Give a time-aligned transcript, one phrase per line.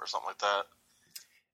[0.00, 0.64] Or something like that.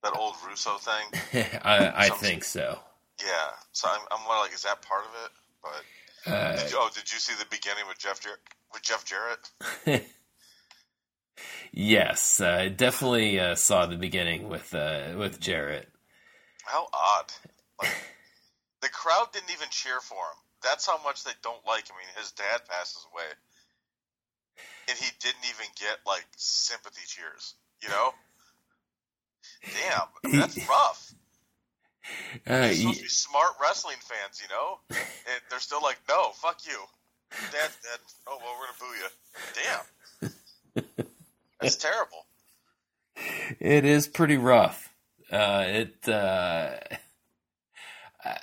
[0.03, 1.45] That old Russo thing.
[1.63, 2.79] I, I think so.
[3.21, 3.51] Yeah.
[3.73, 5.31] So I'm, I'm more like, is that part of it?
[5.63, 8.41] But Uh, did you, oh, did you see the beginning with Jeff Jar-
[8.73, 9.51] with Jeff Jarrett?
[11.73, 15.89] yes, I definitely uh, saw the beginning with uh, with Jarrett.
[16.65, 17.33] How odd.
[17.81, 17.91] Like,
[18.83, 20.39] the crowd didn't even cheer for him.
[20.63, 21.97] That's how much they don't like him.
[21.97, 23.25] I mean, his dad passes away,
[24.89, 27.55] and he didn't even get like sympathy cheers.
[27.83, 28.11] You know?
[29.65, 31.15] Damn, I mean, that's rough.
[32.47, 36.31] Uh, They're supposed to be smart wrestling fans, you know, and they're still like, "No,
[36.31, 36.79] fuck you,
[37.53, 37.99] Dad, Dad.
[38.27, 41.09] Oh well, we're gonna boo you." Damn,
[41.61, 42.27] that's terrible.
[43.61, 44.89] it is pretty rough.
[45.31, 46.09] Uh, it.
[46.09, 46.77] Uh,
[48.25, 48.39] I-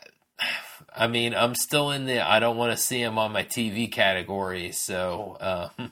[0.95, 3.91] I mean, I'm still in the I don't want to see him on my TV
[3.91, 5.37] category, so
[5.79, 5.91] um,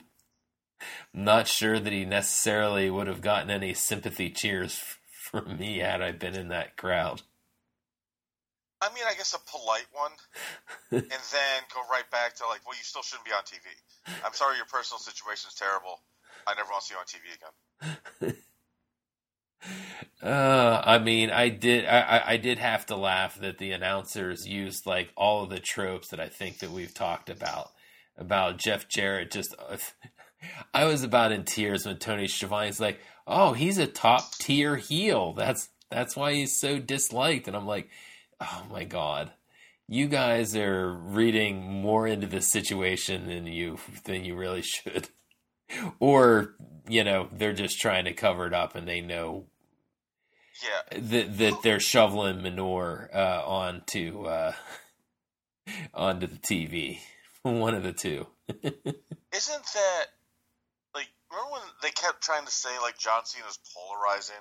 [1.16, 4.78] not sure that he necessarily would have gotten any sympathy cheers
[5.30, 7.22] from me had I been in that crowd.
[8.82, 10.12] I mean, I guess a polite one,
[10.92, 13.66] and then go right back to like, "Well, you still shouldn't be on TV."
[14.24, 16.02] I'm sorry, your personal situation is terrible.
[16.46, 18.36] I never want to see you on TV again.
[20.22, 24.46] Uh, I mean, I did, I, I- I did have to laugh that the announcers
[24.46, 27.70] used like all of the tropes that I think that we've talked about
[28.16, 29.30] about Jeff Jarrett.
[29.30, 29.54] Just,
[30.74, 35.32] I was about in tears when Tony Schiavone's like, "Oh, he's a top tier heel.
[35.32, 37.88] That's that's why he's so disliked." And I'm like,
[38.40, 39.32] "Oh my god."
[39.88, 45.08] You guys are reading more into this situation than you than you really should,
[46.00, 46.56] or
[46.88, 49.46] you know they're just trying to cover it up and they know
[50.62, 54.52] Yeah, that that they're shoveling manure uh, onto uh,
[55.94, 56.98] onto the TV.
[57.42, 58.26] One of the two.
[59.32, 60.06] isn't that?
[61.36, 64.40] Remember when they kept trying to say like John Cena's polarizing?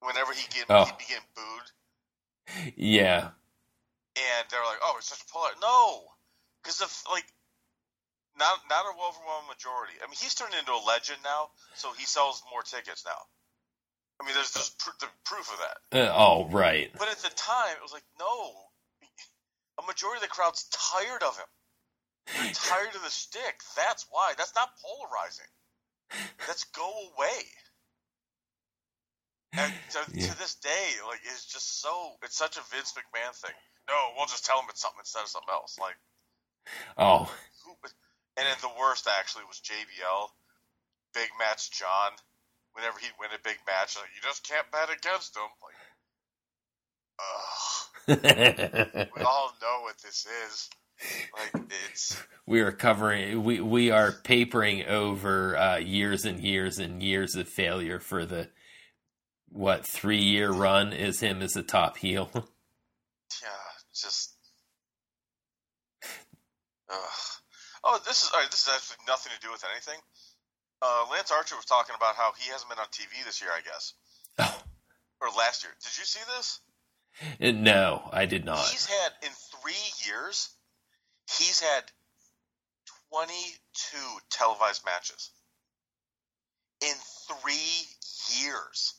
[0.00, 0.84] Whenever he get Oh.
[0.84, 3.30] he'd be getting booed, yeah,
[4.14, 6.04] and they're like, "Oh, it's such a polar." No,
[6.62, 7.24] because if like
[8.38, 9.94] not not a overwhelming majority.
[10.02, 13.18] I mean, he's turned into a legend now, so he sells more tickets now.
[14.20, 16.08] I mean, there's there's pr- the proof of that.
[16.08, 18.52] uh, oh right, But at the time, it was like, no,
[19.82, 21.46] a majority of the crowd's tired of him.
[22.26, 23.60] They're tired of the stick.
[23.76, 24.34] That's why.
[24.36, 25.50] That's not polarizing.
[26.46, 27.42] That's go away.
[29.52, 30.26] And to, Yeah.
[30.28, 32.16] to this day, like, it's just so.
[32.22, 33.54] It's such a Vince McMahon thing.
[33.88, 35.78] No, we'll just tell him it's something instead of something else.
[35.78, 35.96] Like,
[36.96, 37.30] oh
[37.64, 37.72] who,
[38.36, 40.28] and then the worst actually was JBL,
[41.14, 42.12] Big Match John.
[42.74, 45.46] Whenever he'd win a big match, like, you just can't bet against him.
[45.62, 45.78] Like,
[47.22, 49.08] ugh.
[49.16, 50.68] we all know what this is.
[51.54, 53.42] Like it's we are covering.
[53.44, 58.48] We we are papering over uh, years and years and years of failure for the
[59.48, 62.30] what three year run is him as a top heel.
[62.34, 63.48] yeah,
[63.94, 64.32] just.
[66.90, 66.98] Ugh.
[67.82, 70.00] Oh, this is all right, this is actually nothing to do with anything.
[70.82, 73.60] Uh, Lance Archer was talking about how he hasn't been on TV this year, I
[73.62, 73.94] guess,
[74.38, 74.62] oh,
[75.20, 75.72] or last year.
[75.82, 76.60] Did you see this?
[77.40, 78.58] Uh, no, I did not.
[78.68, 79.30] He's had in
[79.62, 80.50] three years,
[81.28, 81.84] he's had
[83.10, 85.30] twenty-two televised matches
[86.80, 86.94] in
[87.28, 87.86] three
[88.40, 88.94] years.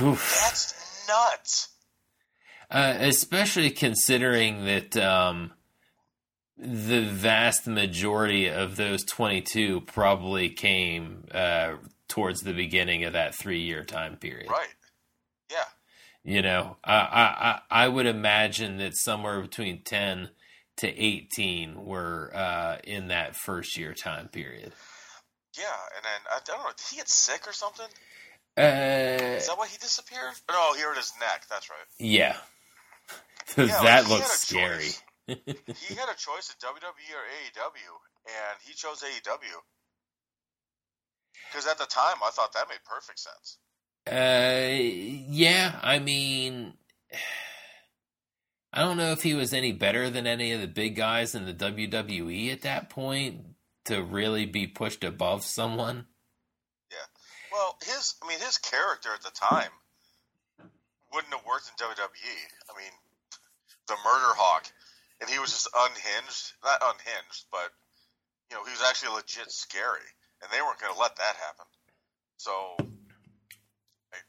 [0.00, 0.40] Oof.
[0.42, 1.68] That's nuts.
[2.70, 5.52] Uh, especially considering that um,
[6.56, 11.74] the vast majority of those 22 probably came uh,
[12.08, 14.50] towards the beginning of that three year time period.
[14.50, 14.68] Right.
[16.24, 20.30] You know, I, I, I I would imagine that somewhere between 10
[20.78, 24.72] to 18 were uh, in that first year time period.
[25.56, 25.64] Yeah,
[25.94, 26.70] and then I don't know.
[26.70, 27.86] Did he get sick or something?
[28.56, 30.32] Uh, Is that why he disappeared?
[30.50, 31.44] No, he hurt his neck.
[31.50, 31.86] That's right.
[31.98, 32.36] yeah.
[33.58, 34.88] Yeah, that like, looks scary.
[35.26, 37.92] he had a choice at WWE or AEW,
[38.26, 39.60] and he chose AEW.
[41.50, 43.58] Because at the time, I thought that made perfect sense.
[44.10, 45.78] Uh, yeah.
[45.82, 46.74] I mean,
[48.72, 51.46] I don't know if he was any better than any of the big guys in
[51.46, 53.40] the WWE at that point
[53.84, 56.06] to really be pushed above someone.
[56.90, 57.06] Yeah.
[57.52, 59.70] Well, his, I mean, his character at the time
[61.12, 62.00] wouldn't have worked in WWE.
[62.68, 62.90] I mean,
[63.86, 64.66] the Murder Hawk,
[65.20, 66.52] and he was just unhinged.
[66.64, 67.70] Not unhinged, but
[68.50, 70.08] you know, he was actually legit scary,
[70.42, 71.66] and they weren't going to let that happen.
[72.36, 72.76] So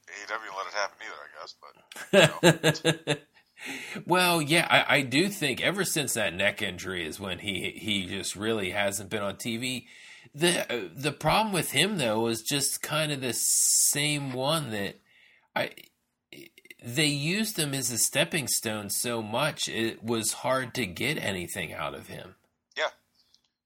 [0.09, 1.55] AEW let it happen either, I guess.
[1.61, 3.15] But you know,
[4.05, 8.05] well, yeah, I, I do think ever since that neck injury is when he he
[8.05, 9.85] just really hasn't been on TV.
[10.33, 14.99] the the problem with him though was just kind of the same one that
[15.55, 15.71] I
[16.83, 21.73] they used him as a stepping stone so much it was hard to get anything
[21.73, 22.35] out of him.
[22.77, 22.89] Yeah,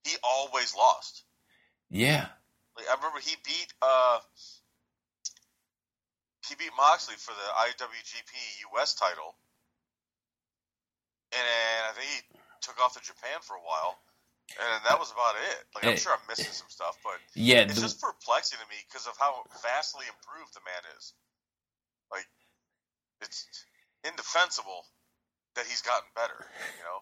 [0.04, 1.24] he always lost.
[1.90, 2.28] Yeah,
[2.76, 4.20] like, I remember he beat uh
[6.50, 8.34] he beat Moxley for the IWGP
[8.74, 9.38] US title,
[11.30, 12.20] and I think he
[12.60, 13.98] took off to Japan for a while.
[14.58, 15.62] And that was about it.
[15.76, 18.82] Like I'm sure I'm missing some stuff, but yeah, it's the, just perplexing to me
[18.90, 21.14] because of how vastly improved the man is.
[22.10, 22.26] Like
[23.22, 23.46] it's
[24.04, 24.86] indefensible
[25.54, 26.46] that he's gotten better.
[26.76, 26.98] You know.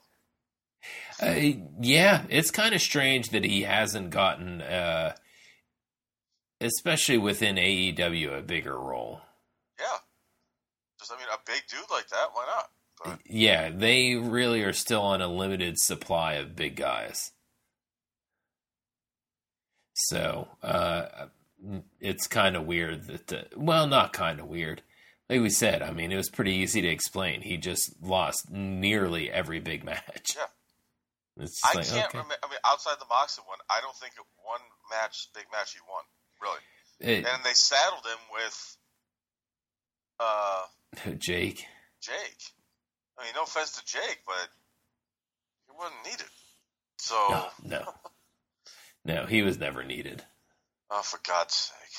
[1.21, 5.15] Uh, yeah, it's kind of strange that he hasn't gotten, uh,
[6.61, 9.23] especially within AEW, a bigger role.
[9.79, 9.99] Yeah,
[10.99, 12.71] just I mean, a big dude like that, why not?
[13.05, 17.31] But, yeah, they really are still on a limited supply of big guys.
[19.95, 21.27] So uh,
[22.01, 24.83] it's kind of weird that, uh, well, not kind of weird.
[25.29, 27.43] Like we said, I mean, it was pretty easy to explain.
[27.43, 30.35] He just lost nearly every big match.
[30.37, 30.47] Yeah.
[31.39, 32.19] I like, can't okay.
[32.19, 32.35] remember.
[32.43, 34.61] I mean, outside the Moxley one, I don't think one
[34.91, 36.03] match, big match, he won
[36.43, 36.59] really.
[36.99, 38.77] It, and they saddled him with
[40.21, 40.63] uh,
[41.19, 41.67] Jake.
[42.01, 42.53] Jake.
[43.19, 44.49] I mean, no offense to Jake, but
[45.67, 46.27] he wasn't needed.
[46.99, 47.95] So no, no.
[49.05, 50.23] No, he was never needed.
[50.91, 51.99] Oh, for God's sake.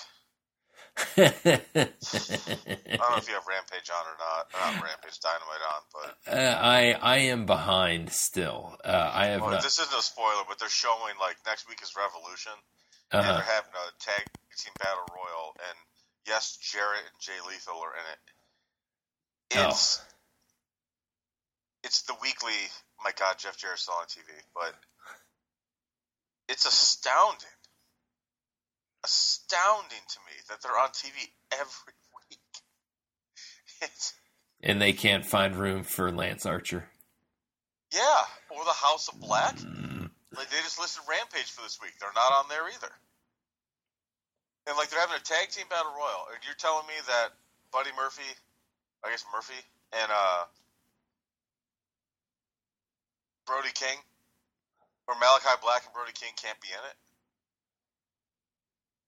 [1.16, 4.50] I don't know if you have Rampage on or not.
[4.50, 8.76] Not Rampage Dynamite on, but uh, I I am behind still.
[8.84, 9.42] Uh, I have.
[9.42, 9.62] Well, not...
[9.62, 12.54] This isn't a spoiler, but they're showing like next week is Revolution,
[13.12, 13.22] uh-huh.
[13.22, 14.26] and they're having a tag
[14.58, 15.78] team battle royal, and
[16.30, 18.22] yes, Jarrett and Jay Lethal are in it.
[19.66, 20.06] It's oh.
[21.84, 22.54] it's the weekly.
[23.04, 24.76] My God, Jeff Jarrett's still on TV, but
[26.48, 27.58] it's astounding,
[29.04, 31.94] astounding to me that they're on TV every
[32.30, 32.40] week.
[33.82, 34.14] It's,
[34.62, 36.90] and they can't find room for Lance Archer.
[37.94, 39.56] Yeah, or the House of Black.
[39.56, 40.10] Mm.
[40.36, 41.94] Like they just listed Rampage for this week.
[41.98, 42.92] They're not on there either.
[44.68, 46.30] And like they're having a tag team battle royal.
[46.34, 47.34] And you're telling me that
[47.72, 48.28] Buddy Murphy,
[49.04, 49.60] I guess Murphy,
[49.94, 50.44] and uh,
[53.46, 53.98] Brody King
[55.08, 56.98] or Malachi Black and Brody King can't be in it.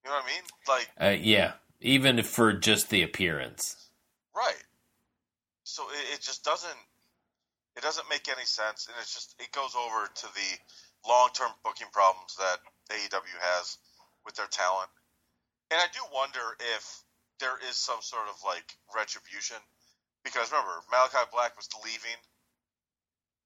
[0.04, 0.46] You know what I mean?
[0.68, 3.76] Like, uh, yeah, even for just the appearance.
[4.36, 4.64] Right.
[5.64, 6.82] So it, it, just doesn't.
[7.78, 10.50] It doesn't make any sense, and it's just it goes over to the
[11.08, 12.58] long-term booking problems that
[12.90, 13.78] AEW has
[14.26, 14.90] with their talent.
[15.72, 16.44] And I do wonder
[16.76, 16.84] if
[17.40, 19.58] there is some sort of like retribution,
[20.24, 22.20] because remember Malachi Black was leaving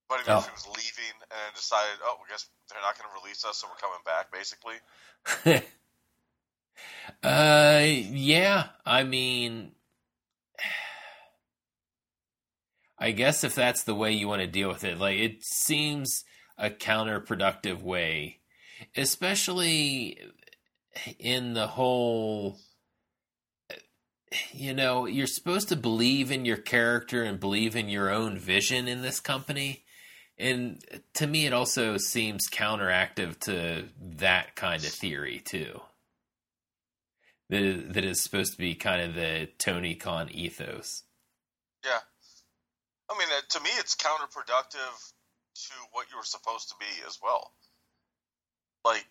[0.09, 0.35] Buddy oh.
[0.35, 3.67] Murphy was leaving and decided, oh, I guess they're not going to release us, so
[3.67, 4.75] we're coming back, basically.
[7.23, 8.67] uh, yeah.
[8.85, 9.71] I mean,
[12.99, 16.23] I guess if that's the way you want to deal with it, like it seems
[16.57, 18.39] a counterproductive way,
[18.95, 20.19] especially
[21.19, 22.57] in the whole
[24.51, 28.87] you know, you're supposed to believe in your character and believe in your own vision
[28.87, 29.85] in this company
[30.37, 30.83] and
[31.13, 33.85] to me, it also seems counteractive to
[34.17, 35.79] that kind of theory too.
[37.49, 41.03] That is, that is supposed to be kind of the Tony Khan ethos.
[41.85, 41.99] Yeah,
[43.09, 45.13] I mean, uh, to me, it's counterproductive
[45.55, 47.51] to what you were supposed to be as well.
[48.83, 49.05] Like,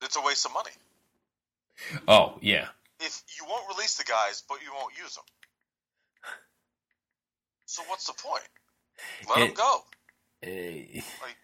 [0.00, 0.70] it's a waste of money.
[2.06, 2.68] Oh yeah.
[3.00, 5.24] If you won't release the guys, but you won't use them,
[7.66, 8.48] so what's the point?
[9.28, 9.84] Let it, them go.
[11.22, 11.36] Like,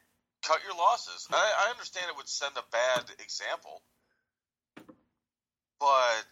[0.45, 1.27] cut your losses.
[1.33, 3.83] I, I understand it would send a bad example,
[5.81, 6.31] but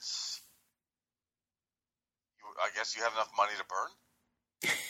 [2.39, 4.73] you, I guess you have enough money to burn.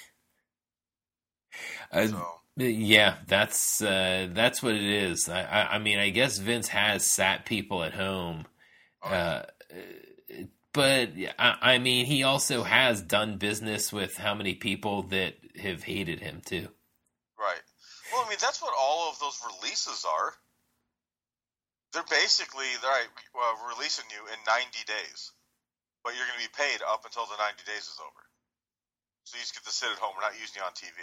[1.91, 2.27] Uh, so.
[2.57, 5.29] Yeah, that's uh, that's what it is.
[5.29, 8.47] I, I, I, mean, I guess Vince has sat people at home,
[9.13, 9.43] uh,
[10.73, 15.83] but I, I mean, he also has done business with how many people that have
[15.83, 16.69] hated him too.
[17.39, 17.65] Right.
[18.13, 20.35] Well, I mean, that's what all of those releases are.
[21.93, 25.33] They're basically, all right, well, releasing you in 90 days,
[26.05, 28.23] but you're going to be paid up until the 90 days is over.
[29.25, 30.13] So you just get to sit at home.
[30.13, 31.01] We're not using you on TV.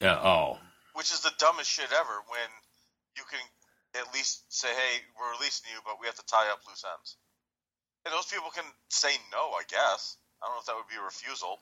[0.00, 0.22] Yeah.
[0.22, 0.62] Oh.
[0.94, 2.16] Which is the dumbest shit ever.
[2.30, 2.50] When
[3.18, 3.42] you can
[3.98, 7.16] at least say, "Hey, we're releasing you, but we have to tie up loose ends."
[8.04, 10.16] And those people can say no, I guess.
[10.42, 11.58] I don't know if that would be a refusal,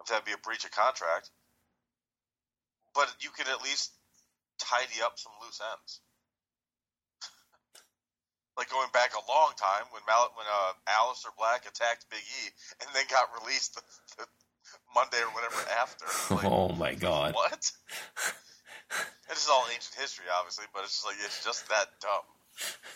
[0.00, 1.30] if that would be a breach of contract
[2.94, 3.92] but you can at least
[4.58, 6.00] tidy up some loose ends.
[8.56, 12.42] like going back a long time when Mal- when uh, Aleister Black attacked Big E
[12.80, 13.82] and then got released the,
[14.16, 14.24] the
[14.94, 16.06] Monday or whatever after.
[16.34, 17.34] Like, oh my god!
[17.34, 17.70] what?
[19.28, 22.26] this is all ancient history, obviously, but it's just like it's just that dumb.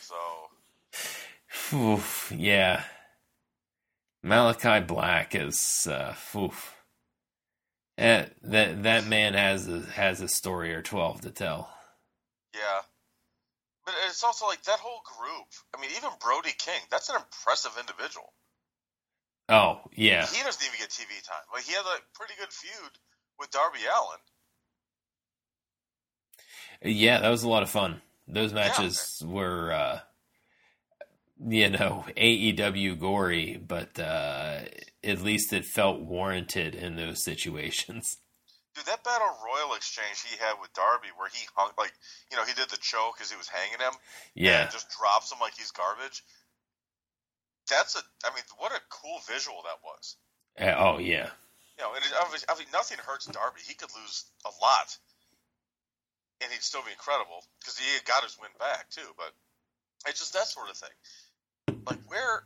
[0.01, 2.85] So, Oof, yeah.
[4.23, 6.75] Malachi Black is uh, oof.
[7.97, 11.69] Eh, that that man has a, has a story or twelve to tell.
[12.55, 12.83] yeah.
[13.85, 15.49] But it's also like that whole group.
[15.75, 18.35] I mean, even Brody King, that's an impressive individual.
[19.49, 21.41] Oh yeah, He doesn't even get TV time.
[21.53, 22.93] Like, he had a pretty good feud
[23.41, 24.21] with Darby Allin.
[26.83, 28.03] Yeah, that was a lot of fun.
[28.27, 30.01] Those matches were, uh,
[31.47, 34.61] you know, AEW gory, but uh,
[35.03, 38.19] at least it felt warranted in those situations.
[38.75, 41.93] Dude, that battle royal exchange he had with Darby, where he hung like,
[42.31, 43.95] you know, he did the choke because he was hanging him,
[44.35, 46.23] Yeah, and just drops him like he's garbage.
[47.69, 50.17] That's a, I mean, what a cool visual that was.
[50.61, 51.31] Uh, oh yeah,
[51.77, 53.61] You know, and it, obviously, obviously nothing hurts Darby.
[53.67, 54.97] He could lose a lot,
[56.43, 59.07] and he'd still be incredible because he got his win back too.
[59.17, 59.33] But
[60.07, 60.97] it's just that sort of thing.
[61.87, 62.45] Like where,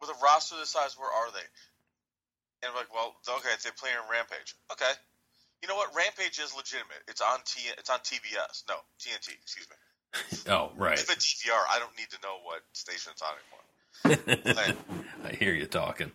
[0.00, 1.46] with a roster this size, where are they?
[2.62, 4.54] And I'm like, well, okay, they play in Rampage.
[4.72, 4.90] Okay,
[5.62, 5.94] you know what?
[5.94, 7.02] Rampage is legitimate.
[7.08, 7.62] It's on T.
[7.78, 8.64] It's on TBS.
[8.68, 9.34] No, TNT.
[9.42, 9.76] Excuse me.
[10.52, 10.98] oh right.
[10.98, 14.74] If it's DVR, I don't need to know what station it's on anymore.
[15.24, 16.12] I hear you talking.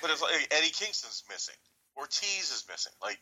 [0.00, 1.56] But it's like Eddie Kingston's missing.
[1.96, 2.92] Ortiz is missing.
[3.02, 3.18] Like,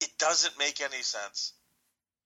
[0.00, 1.54] it doesn't make any sense.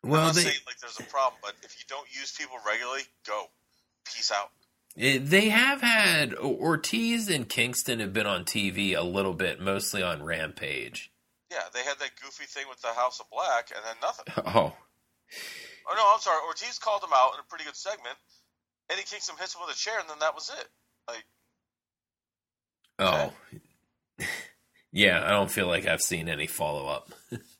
[0.04, 2.56] I'm Well, not they saying like there's a problem, but if you don't use people
[2.66, 3.46] regularly, go.
[4.04, 4.50] Peace out.
[4.98, 10.02] eh, they have had Ortiz and Kingston have been on TV a little bit, mostly
[10.02, 11.12] on Rampage.
[11.52, 14.24] Yeah, they had that goofy thing with the House of Black, and then nothing.
[14.56, 14.76] Oh,
[15.88, 16.38] Oh no, I'm sorry.
[16.46, 18.16] Ortiz called him out in a pretty good segment.
[18.90, 20.68] Eddie Kingston hits him with a chair, and then that was it.
[21.08, 21.24] Like,
[22.98, 23.32] oh,
[24.92, 25.24] yeah.
[25.24, 27.12] I don't feel like I've seen any follow up.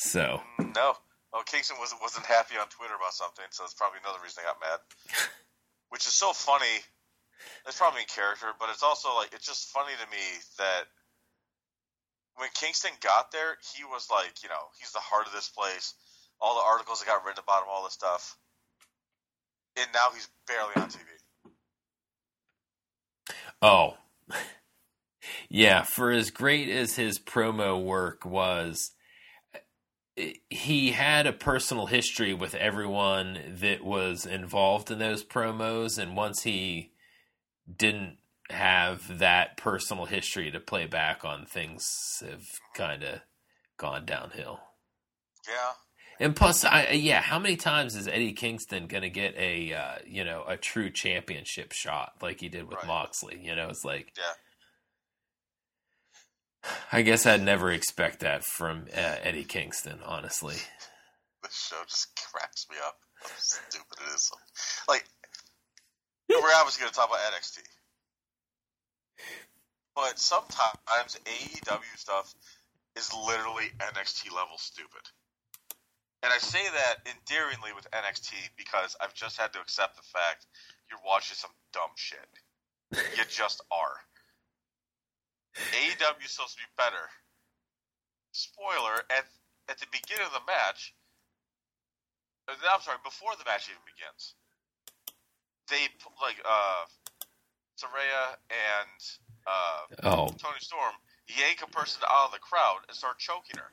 [0.00, 0.96] so no.
[1.32, 4.48] Oh, Kingston wasn't wasn't happy on Twitter about something, so that's probably another reason I
[4.48, 4.80] got mad.
[5.92, 6.80] Which is so funny.
[7.66, 10.24] It's probably in character, but it's also like it's just funny to me
[10.56, 10.88] that
[12.36, 15.94] when Kingston got there, he was like, you know, he's the heart of this place.
[16.40, 18.38] All the articles that got written about him, all this stuff,
[19.76, 21.04] and now he's barely on TV.
[23.60, 23.96] Oh.
[25.52, 28.92] Yeah, for as great as his promo work was,
[30.48, 36.42] he had a personal history with everyone that was involved in those promos, and once
[36.42, 36.92] he
[37.74, 38.18] didn't
[38.50, 43.20] have that personal history to play back on, things have kind of
[43.78, 44.60] gone downhill.
[45.48, 45.72] Yeah,
[46.26, 49.98] And plus, I yeah, how many times is Eddie Kingston going to get a uh,
[50.06, 52.86] you know a true championship shot like he did with Right.
[52.86, 53.40] Moxley?
[53.42, 54.32] You know, it's like yeah.
[56.92, 60.56] I guess I'd never expect that from uh, Eddie Kingston, honestly.
[61.42, 62.96] This show just cracks me up.
[63.22, 64.30] How stupid it is.
[64.88, 65.04] Like,
[66.28, 67.58] we're obviously going to talk about NXT.
[69.94, 72.34] But sometimes AEW stuff
[72.96, 75.02] is literally NXT level stupid.
[76.22, 80.46] And I say that endearingly with NXT because I've just had to accept the fact
[80.90, 82.28] you're watching some dumb shit.
[82.92, 83.96] You just are.
[85.56, 87.10] AEW is supposed to be better.
[88.32, 89.26] Spoiler, at
[89.68, 90.94] at the beginning of the match,
[92.48, 94.34] uh, I'm sorry, before the match even begins,
[95.70, 95.90] they
[96.22, 96.86] like uh,
[97.78, 99.00] Saraya and
[99.46, 100.94] uh, Oh, Toni Storm
[101.26, 103.70] yank a person out of the crowd and start choking her,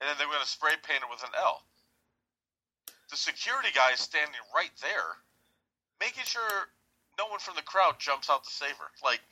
[0.00, 1.62] and then they're going to spray paint her with an L.
[3.10, 5.18] The security guy is standing right there,
[6.00, 6.70] making sure
[7.18, 8.90] no one from the crowd jumps out to save her.
[9.02, 9.22] Like,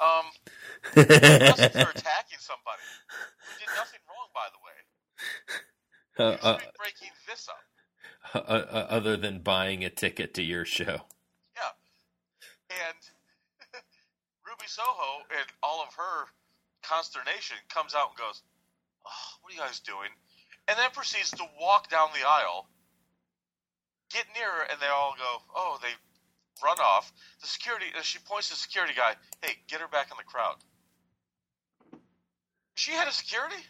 [0.00, 0.26] um,
[0.96, 1.04] you're
[1.96, 2.82] attacking somebody
[3.46, 4.78] who did nothing wrong, by the way.
[6.18, 7.62] uh, uh, be breaking this up.
[8.34, 11.02] uh, uh, other than buying a ticket to your show.
[11.56, 11.72] Yeah.
[12.70, 13.00] And
[14.46, 16.26] Ruby Soho, in all of her
[16.82, 18.42] consternation, comes out and goes,
[19.06, 19.10] oh,
[19.42, 20.10] What are you guys doing?
[20.68, 22.66] And then proceeds to walk down the aisle,
[24.10, 25.92] get nearer, and they all go, Oh, they
[26.62, 27.12] run off.
[27.40, 30.24] The security, and she points to the security guy, Hey, get her back in the
[30.24, 30.56] crowd.
[32.74, 33.62] She had a security?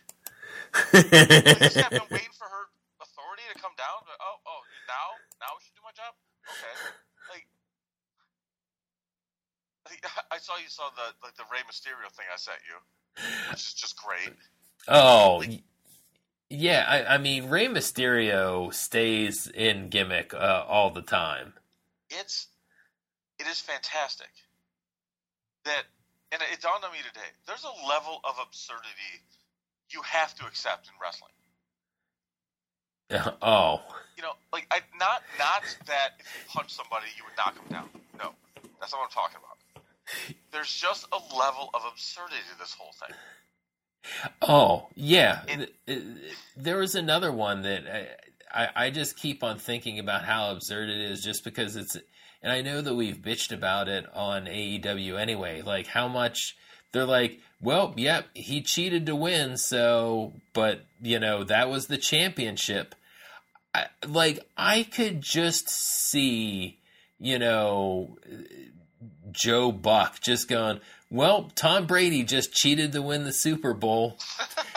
[0.75, 2.65] I have been waiting for her
[3.01, 4.01] authority to come down.
[4.07, 6.15] But, oh, oh, now, now we should do my job.
[6.57, 6.75] Okay,
[7.29, 7.47] like,
[9.89, 10.01] like,
[10.33, 12.77] I saw you saw the like the Rey Mysterio thing I sent you,
[13.51, 14.33] which is just great.
[14.89, 15.63] oh, y-
[16.51, 21.55] Yeah, I, I mean Rey Mysterio stays in gimmick uh, all the time.
[22.11, 22.49] It's
[23.45, 24.31] it is fantastic
[25.65, 25.85] that,
[26.33, 27.29] and it dawned on me today.
[27.47, 29.21] There's a level of absurdity
[29.91, 31.33] you have to accept in wrestling.
[33.43, 33.81] oh,
[34.17, 37.65] You know, like I not not that if you punch somebody you would knock them
[37.71, 37.89] down.
[38.19, 38.31] No,
[38.81, 39.85] that's not what I'm talking about.
[40.53, 43.17] There's just a level of absurdity to this whole thing.
[44.43, 45.43] oh, yeah.
[45.49, 45.69] And-
[46.57, 47.85] there was another one that
[48.53, 51.97] I, I I just keep on thinking about how absurd it is, just because it's.
[52.45, 55.63] And I know that we've bitched about it on AEW anyway.
[55.63, 56.57] Like how much
[56.93, 61.97] they're like, well, yep, he cheated to win, so, but you know that was the
[61.97, 62.95] championship.
[63.75, 66.79] I, like I could just see,
[67.19, 68.19] you know,
[69.33, 74.19] Joe Buck just going, well, Tom Brady just cheated to win the Super Bowl.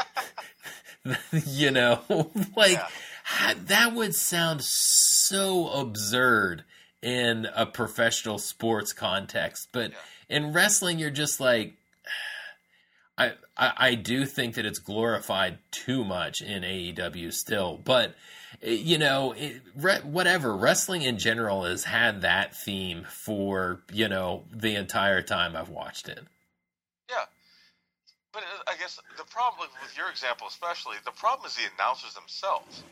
[1.32, 2.00] you know,
[2.56, 3.54] like Yeah.
[3.66, 6.64] that would sound so absurd
[7.02, 9.98] in a professional sports context, but Yeah.
[10.38, 11.74] in wrestling, you're just like.
[13.20, 18.14] I, I I do think that it's glorified too much in AEW still, but
[18.62, 24.08] eh, you know, it, re, whatever wrestling in general has had that theme for you
[24.08, 26.20] know the entire time I've watched it.
[27.10, 27.26] Yeah,
[28.32, 31.64] but uh, I guess the problem with- with your example, especially, the problem is the
[31.76, 32.84] announcers themselves.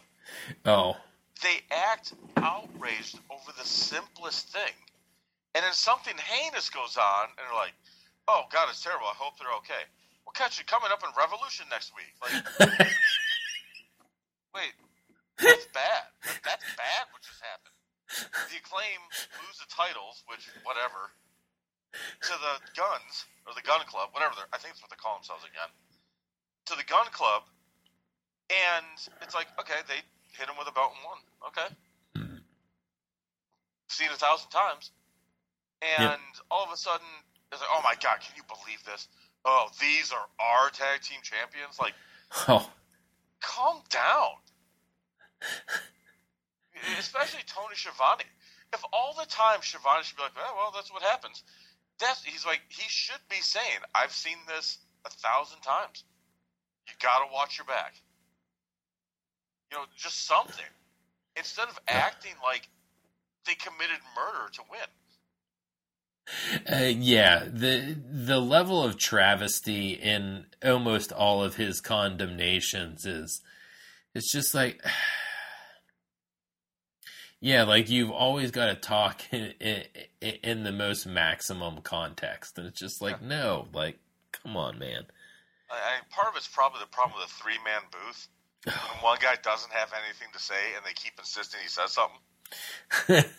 [0.66, 0.98] Oh,
[1.44, 4.74] They act outraged over the simplest thing,
[5.56, 7.74] and then something heinous goes on, and they're like,
[8.28, 9.08] "Oh God, it's terrible.
[9.08, 9.84] I hope they're okay."
[10.26, 12.12] We'll catch you coming up in Revolution next week.
[12.24, 12.34] Like,
[14.56, 14.74] wait,
[15.40, 16.06] that's bad.
[16.24, 17.04] That- That's bad.
[17.12, 17.76] What just happened?
[18.52, 19.02] The acclaim
[19.44, 21.12] lose the titles, which whatever,
[21.94, 24.34] to the Guns or the Gun Club, whatever.
[24.38, 25.70] They're, I think that's what they call themselves again.
[26.72, 27.44] To the Gun Club,
[28.50, 28.86] and
[29.22, 30.02] it's like, okay, they
[30.38, 31.18] hit him with a belt and won.
[31.48, 31.76] Okay,
[32.16, 32.44] Mhm.
[33.90, 34.92] seen a thousand times,
[35.82, 37.08] and all of a sudden,
[37.52, 39.08] it's like, oh my god, can you believe this?
[39.46, 41.80] Oh, these are our tag team champions.
[41.80, 41.94] Like,
[42.48, 42.72] oh,
[43.42, 44.42] calm down.
[46.98, 48.26] Especially Tony Schiavone.
[48.74, 51.44] If all the time Schiavone should be like, oh, well, that's what happens.
[52.00, 56.04] That's he's like he should be saying, I've seen this a thousand times.
[56.88, 57.94] You got to watch your back.
[59.72, 60.66] You know, just something
[61.36, 62.70] instead of acting like
[63.46, 64.88] they committed murder to win.
[66.72, 73.42] Uh, yeah, the the level of travesty in almost all of his condemnations is
[74.16, 74.82] it's just like
[77.40, 79.84] yeah, like you've always got to talk in, in,
[80.22, 84.00] in the most maximum context, and it's just like no, like
[84.32, 85.06] come on, man.
[85.70, 88.28] I, I, part of it's probably the problem with the three man booth.
[88.66, 92.20] When one guy doesn't have anything to say and they keep insisting he says something.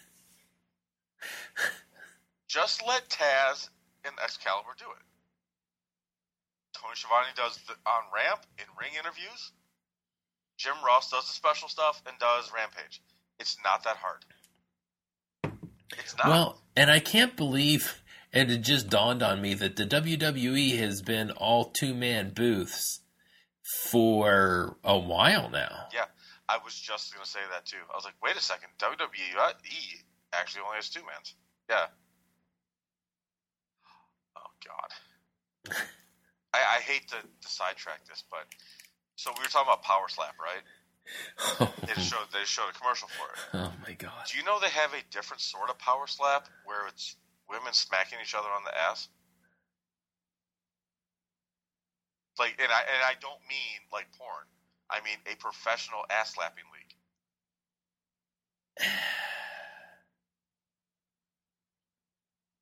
[2.49, 3.69] Just let Taz
[4.05, 5.03] and Excalibur do it.
[6.75, 9.53] Tony Schiavone does the on ramp in ring interviews.
[10.57, 13.03] Jim Ross does the special stuff and does Rampage.
[13.39, 14.25] It's not that hard.
[15.99, 16.29] It's not.
[16.29, 21.03] Well, and I can't believe, and it just dawned on me that the WWE has
[21.03, 23.01] been all two man booths
[23.91, 25.87] for a while now.
[25.93, 26.05] yeah,
[26.49, 27.83] I was just going to say that too.
[27.93, 29.35] I was like, wait a second, WWE
[30.33, 31.35] actually only has two mans.
[31.69, 31.87] Yeah.
[34.37, 35.77] Oh God.
[36.55, 38.45] I, I hate to, to sidetrack this, but
[39.17, 40.63] so we were talking about Power Slap, right?
[41.87, 43.39] They showed they showed a commercial for it.
[43.63, 44.27] oh my god.
[44.31, 47.15] Do you know they have a different sort of power slap where it's
[47.49, 49.07] women smacking each other on the ass?
[52.39, 54.47] Like, and I and I don't mean like porn.
[54.91, 56.95] I mean a professional ass slapping league.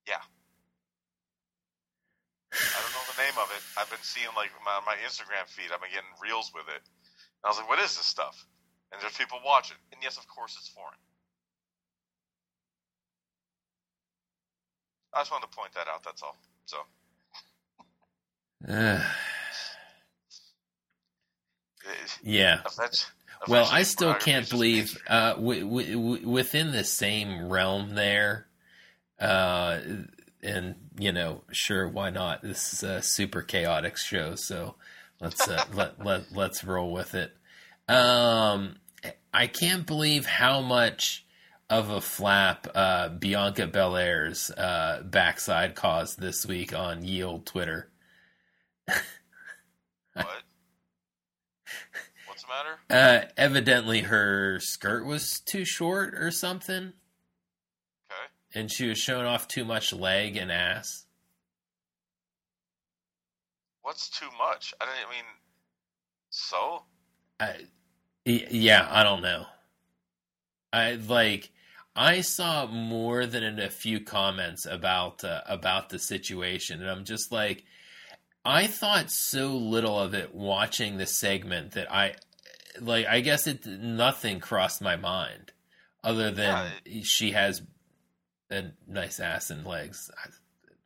[0.06, 0.20] Yeah.
[2.52, 3.62] I don't know the name of it.
[3.80, 5.72] I've been seeing like my, my Instagram feed.
[5.72, 6.82] I've been getting reels with it.
[6.84, 8.36] And I was like, "What is this stuff?"
[8.92, 9.78] And there's people watching.
[9.92, 11.00] And yes, of course, it's foreign.
[15.14, 16.04] I just wanted to point that out.
[16.04, 16.36] That's all.
[16.66, 16.78] So
[22.22, 22.60] yeah.
[23.46, 28.46] Well, I still can't believe uh, w- w- w- within the same realm there,
[29.20, 29.80] uh,
[30.42, 32.42] and you know, sure, why not?
[32.42, 34.76] This is a super chaotic show, so
[35.20, 37.36] let's uh, let let let's roll with it.
[37.88, 38.76] Um,
[39.32, 41.26] I can't believe how much
[41.68, 47.90] of a flap uh, Bianca Belair's uh, backside caused this week on Yield Twitter.
[50.14, 50.43] what?
[52.46, 52.78] The matter?
[52.90, 56.92] Uh, evidently her skirt was too short or something,
[58.10, 58.30] Okay.
[58.54, 61.06] and she was showing off too much leg and ass.
[63.82, 64.72] What's too much?
[64.80, 65.24] I didn't I mean.
[66.30, 66.82] So
[67.40, 67.54] I,
[68.24, 69.46] yeah, I don't know.
[70.72, 71.50] I like.
[71.96, 77.04] I saw more than in a few comments about uh, about the situation, and I'm
[77.04, 77.64] just like,
[78.44, 82.14] I thought so little of it watching the segment that I,
[82.80, 85.52] like, I guess it nothing crossed my mind,
[86.02, 87.62] other than she has
[88.50, 90.10] a nice ass and legs.
[90.22, 90.28] I,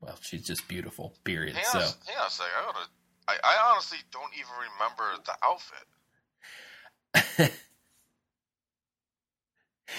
[0.01, 1.15] well, she's just beautiful.
[1.25, 1.57] Period.
[1.57, 1.79] hang So.
[1.79, 2.53] on, hang on a second.
[2.57, 2.89] I gotta.
[3.29, 5.87] I, I honestly don't even remember the outfit.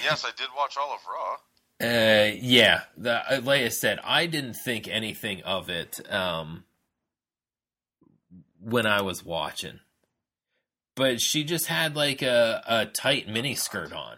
[0.03, 1.37] Yes, I did watch all of Raw.
[1.81, 2.81] Uh, yeah.
[2.97, 6.63] The, like I said, I didn't think anything of it um,
[8.61, 9.79] when I was watching,
[10.99, 14.17] but she just had like a, a tight mini skirt on.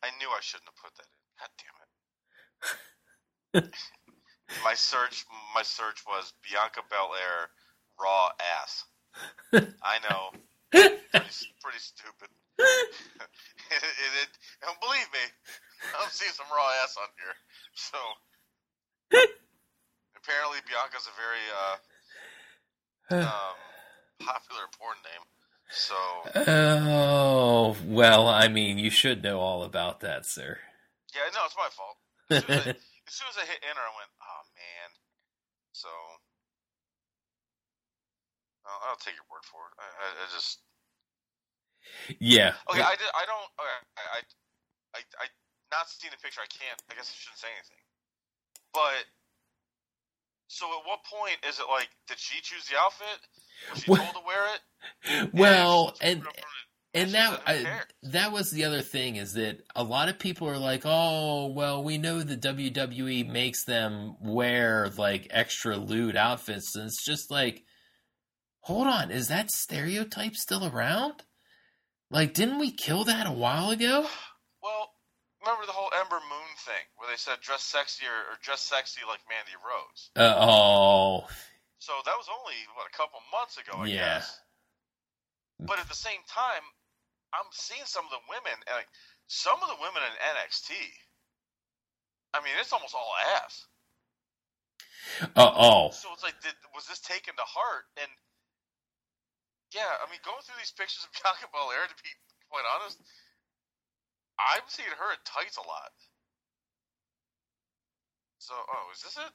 [0.00, 1.18] I knew I shouldn't have put that in.
[1.42, 1.50] God
[3.52, 3.74] damn it.
[4.64, 5.26] my search
[5.56, 7.50] my search was Bianca Belair
[8.00, 8.28] raw
[8.62, 8.84] ass.
[9.82, 10.38] I know.
[10.70, 11.02] Pretty,
[11.60, 12.30] pretty stupid.
[12.60, 14.30] it, it,
[14.70, 15.24] and believe me,
[15.98, 17.34] I'm seeing some raw ass on here.
[17.74, 17.98] So
[20.14, 21.42] apparently Bianca's a very
[23.18, 23.69] uh, um,
[24.20, 25.24] popular porn name.
[25.70, 25.94] So
[26.50, 30.58] oh well, I mean, you should know all about that, sir.
[31.14, 31.96] yeah, no, it's my fault.
[32.30, 32.70] As soon as I,
[33.08, 34.90] as soon as I hit enter, I went, oh man.
[35.72, 35.88] So
[38.66, 39.74] I'll, I'll take your word for it.
[39.78, 40.58] I, I, I just
[42.18, 42.54] yeah.
[42.70, 42.82] okay.
[42.82, 43.10] I did.
[43.14, 43.48] I don't.
[43.56, 44.20] Okay, I, I,
[44.96, 45.26] I, I
[45.70, 46.42] not seeing the picture.
[46.42, 46.78] I can't.
[46.90, 47.80] I guess I shouldn't say anything.
[48.74, 49.06] But
[50.52, 51.88] so, at what point is it like?
[52.08, 53.20] Did she choose the outfit?
[53.72, 55.30] Was she Well- told to wear it?
[55.32, 59.14] well, and put it up on the- and that I, that was the other thing
[59.14, 63.64] is that a lot of people are like, "Oh, well, we know the WWE makes
[63.64, 67.62] them wear like extra lewd outfits," and it's just like,
[68.62, 71.22] hold on, is that stereotype still around?
[72.10, 74.08] Like, didn't we kill that a while ago?
[75.40, 79.00] Remember the whole Ember Moon thing where they said dress sexy or, or dress sexy
[79.08, 80.12] like Mandy Rose.
[80.14, 81.24] Uh, oh,
[81.80, 84.20] So that was only what a couple months ago, I Yeah.
[84.20, 84.36] guess.
[85.60, 86.64] But at the same time,
[87.32, 88.88] I'm seeing some of the women, and like
[89.28, 90.72] some of the women in NXT.
[92.32, 93.66] I mean, it's almost all ass.
[95.36, 97.84] uh, oh, So it's like, did, was this taken to heart?
[97.96, 98.10] And
[99.74, 102.10] yeah, I mean, going through these pictures of Bianca Belair, to be
[102.50, 102.98] quite honest,
[104.54, 105.92] I'm seeing her in tights a lot.
[108.38, 109.32] So, oh, is this it?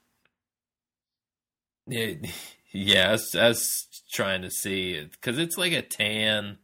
[2.23, 2.29] yeah,
[2.73, 3.09] yeah.
[3.09, 6.57] I was, I was trying to see it because it's like a tan.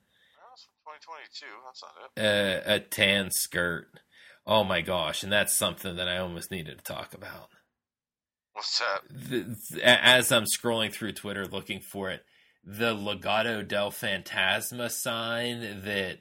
[0.53, 1.45] It's from 2022.
[1.65, 2.69] That's not it.
[2.69, 3.87] uh, a tan skirt.
[4.45, 7.49] Oh my gosh, and that's something that I almost needed to talk about.
[8.53, 9.01] What's that?
[9.09, 12.23] The, th- as I'm scrolling through Twitter looking for it,
[12.63, 16.19] the Legado del Fantasma sign that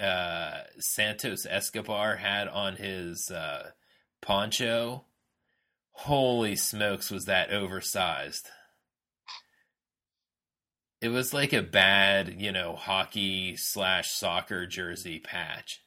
[0.00, 3.70] uh, Santos Escobar had on his uh,
[4.20, 5.04] poncho.
[5.92, 8.48] Holy smokes, was that oversized?
[11.00, 15.82] It was like a bad, you know, hockey slash soccer jersey patch.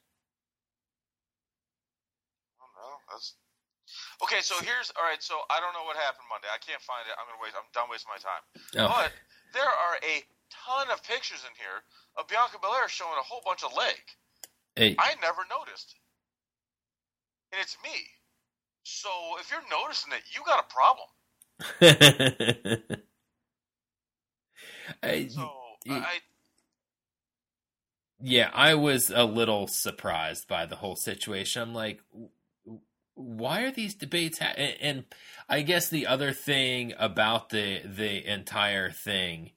[4.24, 4.42] Okay.
[4.42, 5.22] So here's all right.
[5.24, 6.48] So I don't know what happened Monday.
[6.52, 7.16] I can't find it.
[7.18, 7.56] I'm gonna waste.
[7.58, 8.44] I'm done wasting my time.
[8.78, 9.12] Oh, But
[9.54, 10.16] there are a
[10.52, 11.84] ton of pictures in here
[12.18, 13.96] of Bianca Belair showing a whole bunch of leg.
[14.76, 15.96] hey, I never noticed,
[17.52, 18.08] and it's me.
[18.84, 19.10] So
[19.40, 21.08] if you're noticing it, you got a problem.
[25.04, 25.50] I- So
[25.90, 26.20] I,
[28.22, 31.62] yeah, I was a little surprised by the whole situation.
[31.62, 32.02] I'm like,
[33.16, 34.40] why are these debates?
[34.40, 34.54] Ha-?
[34.58, 35.04] And, and
[35.48, 39.52] I guess the other thing about the the entire thing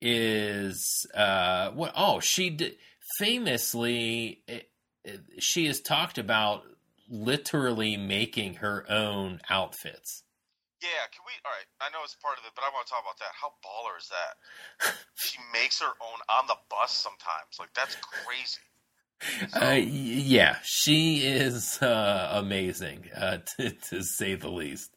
[0.00, 1.92] is, uh, what?
[1.96, 2.76] Oh, she d-
[3.18, 4.60] famously, eh,
[5.04, 6.62] eh, she has talked about
[7.08, 10.22] literally making her own outfits.
[10.82, 10.88] yeah.
[11.12, 11.32] Can we?
[11.44, 11.66] All right.
[11.80, 13.32] I know it's part of it, but I want to talk about that.
[13.40, 14.94] How baller is that?
[15.16, 17.58] she makes her own on the bus sometimes.
[17.58, 18.60] Like that's crazy.
[19.52, 24.90] So- Uh, yeah, she is uh, amazing, uh, to, to say the least.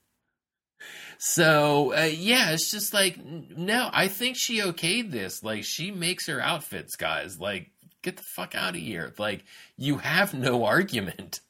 [1.22, 5.44] So uh, yeah, it's just like no, I think she okayed this.
[5.44, 7.38] Like she makes her outfits, guys.
[7.40, 9.14] Like get the fuck out of here.
[9.18, 9.44] Like
[9.78, 11.42] you have no argument.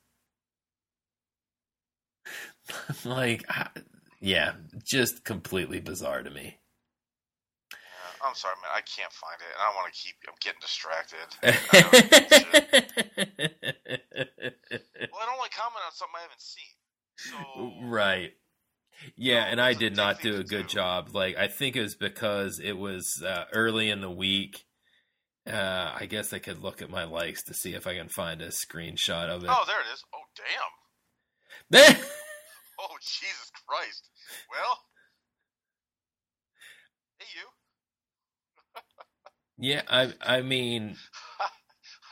[3.06, 3.70] like I-
[4.20, 4.54] yeah,
[4.84, 6.58] just completely bizarre to me.
[8.26, 8.72] I'm sorry, man.
[8.76, 10.16] I can't find it, and I want to keep.
[10.28, 11.30] I'm getting distracted.
[15.14, 16.74] well, I don't like comment on something I haven't seen.
[17.16, 18.34] So right.
[19.16, 21.10] Yeah, and I did not do a good job.
[21.14, 24.66] Like I think it was because it was uh, early in the week.
[25.48, 28.42] Uh, I guess I could look at my likes to see if I can find
[28.42, 29.50] a screenshot of it.
[29.50, 30.04] Oh, there it is.
[30.14, 30.26] Oh,
[31.72, 31.96] damn.
[32.82, 34.08] Oh, Jesus Christ.
[34.50, 34.80] Well,
[37.20, 37.44] hey, you.
[39.68, 40.96] yeah, I I mean,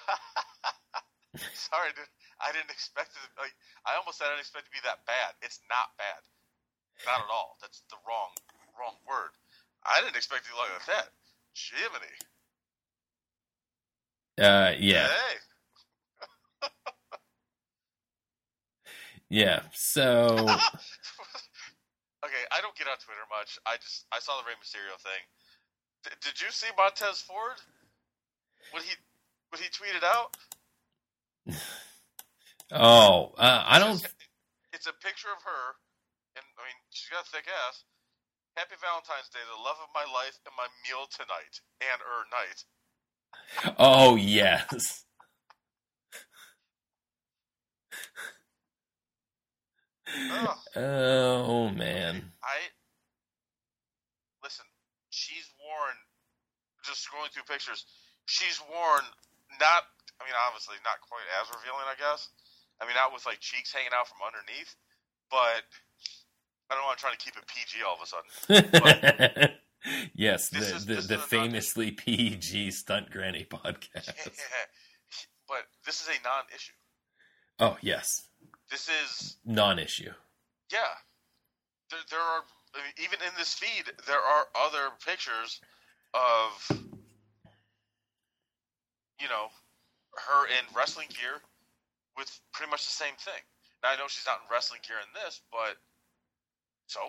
[1.54, 2.10] Sorry, dude.
[2.40, 3.22] I didn't expect it.
[3.24, 5.34] To, like, I almost said I didn't expect it to be that bad.
[5.42, 6.22] It's not bad.
[7.06, 7.58] Not at all.
[7.62, 8.32] That's the wrong
[8.80, 9.34] wrong word.
[9.86, 11.10] I didn't expect it to look like that.
[11.56, 12.16] Jiminy.
[14.42, 15.34] uh, yeah, Hey.
[19.30, 19.62] yeah.
[19.74, 20.64] So
[22.26, 23.60] okay, I don't get on Twitter much.
[23.68, 25.24] I just I saw the Rey Mysterio thing.
[26.06, 27.60] D- did you see Montez Ford?
[28.72, 28.94] What he
[29.50, 30.36] what he tweeted out?
[32.74, 34.02] oh, uh, I don't.
[34.74, 35.87] It's a picture of her, and I mean
[36.98, 37.86] she's got a thick ass.
[38.58, 42.66] Happy Valentine's Day, the love of my life, and my meal tonight and er night.
[43.78, 45.06] Oh yes.
[50.10, 50.58] Ugh.
[50.76, 52.34] Oh man.
[52.42, 52.58] I
[54.42, 54.66] listen.
[55.14, 55.98] She's worn.
[56.82, 57.86] Just scrolling through pictures,
[58.26, 59.06] she's worn
[59.60, 59.86] not.
[60.18, 62.34] I mean, obviously not quite as revealing, I guess.
[62.82, 64.74] I mean, not with like cheeks hanging out from underneath,
[65.30, 65.62] but
[66.70, 68.08] I don't want to try to keep it PG all of a
[69.38, 69.52] sudden.
[70.16, 74.12] yes, the is- the, the famously PG stunt granny podcast.
[75.48, 76.74] but this is a non-issue.
[77.60, 78.28] Oh yes,
[78.70, 80.12] This is non-issue.
[80.72, 80.80] yeah.
[81.90, 82.44] There, there are
[82.76, 85.62] I mean, even in this feed, there are other pictures
[86.14, 86.78] of
[89.22, 89.48] you know
[90.28, 91.42] her in wrestling gear
[92.18, 93.40] with pretty much the same thing.
[93.84, 95.78] Now I know she's not in wrestling gear in this, but
[96.88, 97.00] so.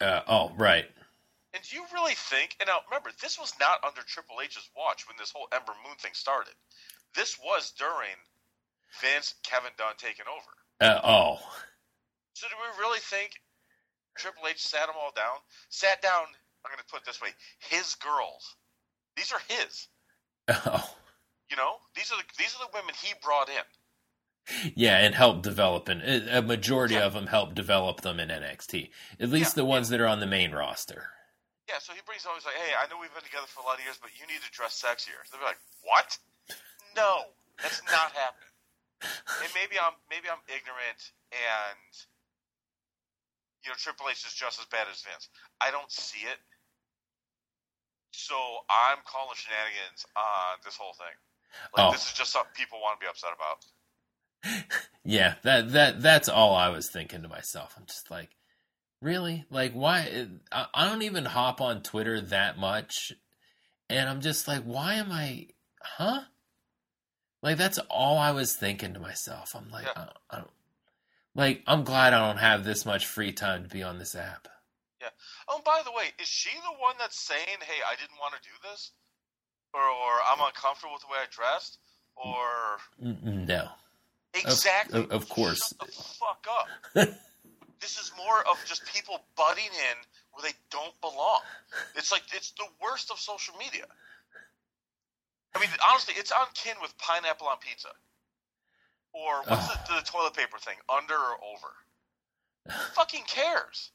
[0.00, 0.86] Uh, oh right.
[1.52, 2.56] And do you really think?
[2.60, 5.96] And now remember, this was not under Triple H's watch when this whole Ember Moon
[5.98, 6.54] thing started.
[7.14, 8.14] This was during
[9.02, 10.52] Vince, Kevin Dunn taking over.
[10.80, 11.38] Uh, oh.
[12.34, 13.32] So do we really think
[14.16, 15.36] Triple H sat them all down?
[15.68, 16.24] Sat down.
[16.64, 18.56] I'm going to put it this way: his girls.
[19.16, 19.88] These are his.
[20.66, 20.96] Oh.
[21.50, 23.66] You know, these are the, these are the women he brought in.
[24.74, 27.04] Yeah, and help develop, and a majority Yeah.
[27.06, 28.90] of them help develop them in NXT.
[29.20, 29.62] At least Yeah.
[29.62, 31.14] the ones that are on the main roster.
[31.68, 33.78] Yeah, so he brings always like, hey, I know we've been together for a lot
[33.78, 35.22] of years, but you need to dress sexier.
[35.30, 36.18] They'll be like, what?
[36.96, 38.48] No, that's not happening.
[39.02, 42.06] And maybe I'm maybe I'm ignorant, and
[43.64, 45.28] you know Triple H is just as bad as Vince.
[45.60, 46.38] I don't see it,
[48.12, 51.14] so I'm calling shenanigans on this whole thing.
[51.76, 51.92] Like Oh.
[51.92, 53.64] this is just something people want to be upset about.
[55.04, 57.74] Yeah, that that that's all I was thinking to myself.
[57.76, 58.30] I'm just like,
[59.00, 59.44] really?
[59.50, 60.28] Like, why?
[60.52, 63.12] I, I don't even hop on Twitter that much,
[63.88, 65.48] and I'm just like, why am I?
[65.82, 66.22] Huh?
[67.42, 69.54] Like that's all I was thinking to myself.
[69.56, 69.92] I'm like, Yeah.
[69.96, 70.50] I, don't, I don't.
[71.34, 74.48] Like, I'm glad I don't have this much free time to be on this app.
[75.00, 75.08] Yeah.
[75.48, 78.34] Oh, and by the way, is she the one that's saying, "Hey, I didn't want
[78.34, 78.92] to do this,"
[79.72, 81.78] or, or "I'm uncomfortable with the way I dressed,"
[82.16, 82.78] or
[83.46, 83.70] No.
[84.34, 85.00] Exactly.
[85.00, 85.60] of- of course.
[85.68, 86.68] Shut the fuck up.
[87.80, 89.96] this is more of just people butting in
[90.32, 91.40] where they don't belong.
[91.96, 93.86] It's like it's the worst of social media.
[95.54, 97.88] I mean, honestly, it's on kin with pineapple on pizza.
[99.12, 100.00] Or what's the, ah.
[100.00, 100.76] the toilet paper thing?
[100.88, 101.74] Under or over?
[102.68, 103.90] Who fucking cares?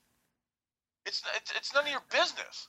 [1.06, 2.68] It's, it's it's none of your business.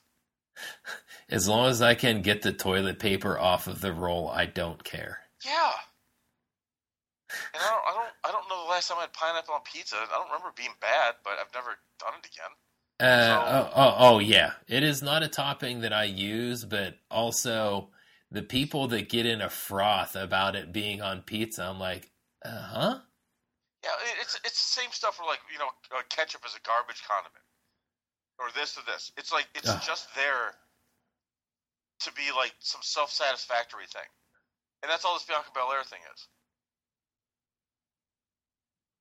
[1.29, 4.83] As long as I can get the toilet paper off of the roll, I don't
[4.85, 5.21] care.
[5.45, 5.73] Yeah.
[7.55, 9.61] And I don't, I don't, I don't know the last time I had pineapple on
[9.65, 9.97] pizza.
[9.97, 12.53] I don't remember being bad, but I've never done it again.
[13.01, 14.53] Uh, So- oh, oh, oh, yeah.
[14.69, 17.91] It is not a topping that I use, but also
[18.31, 22.11] the people that get in a froth about it being on pizza, I'm like,
[22.45, 22.99] uh huh?
[23.85, 27.03] Yeah, it's it's the same stuff where like you know uh, ketchup is a garbage
[27.07, 27.45] condiment,
[28.39, 29.13] or this or this.
[29.17, 29.81] It's like it's Ugh.
[29.85, 30.55] just there
[32.01, 34.09] to be like some self satisfactory thing,
[34.83, 36.27] and that's all this Bianca Belair thing is.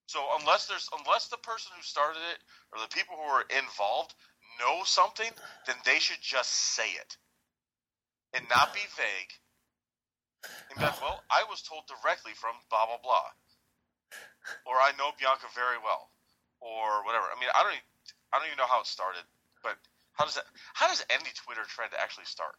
[0.07, 2.39] So unless there's unless the person who started it
[2.73, 4.13] or the people who are involved
[4.59, 5.31] know something,
[5.67, 7.17] then they should just say it
[8.33, 9.33] and not be vague.
[10.69, 13.33] And be like, well, I was told directly from blah blah blah
[14.65, 16.09] or I know Bianca very well,
[16.61, 17.25] or whatever.
[17.25, 17.87] I mean, I don't, even,
[18.33, 19.23] I don't even know how it started,
[19.63, 19.77] but
[20.13, 20.45] How does that?
[20.73, 22.55] How does any Twitter trend actually start?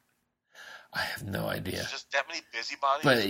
[0.92, 1.80] I have no idea.
[1.80, 3.04] Is it just that many busybodies?
[3.04, 3.24] But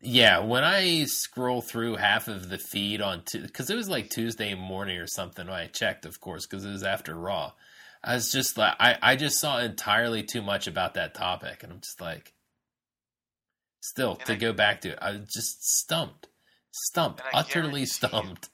[0.00, 4.54] yeah, when I scroll through half of the feed on because it was like Tuesday
[4.54, 5.46] morning or something.
[5.46, 7.52] When I checked, of course, because it was after Raw.
[8.04, 11.72] I was just like, I, I just saw entirely too much about that topic, and
[11.72, 12.32] I'm just like,
[13.80, 16.28] still And to I- go back to it, I was just stumped,
[16.70, 18.48] stumped, utterly guarantee you- stumped.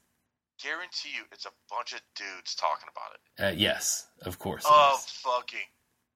[0.63, 3.53] guarantee you, it's a bunch of dudes talking about it.
[3.53, 4.63] Uh, yes, of course.
[4.65, 5.59] Oh, fucking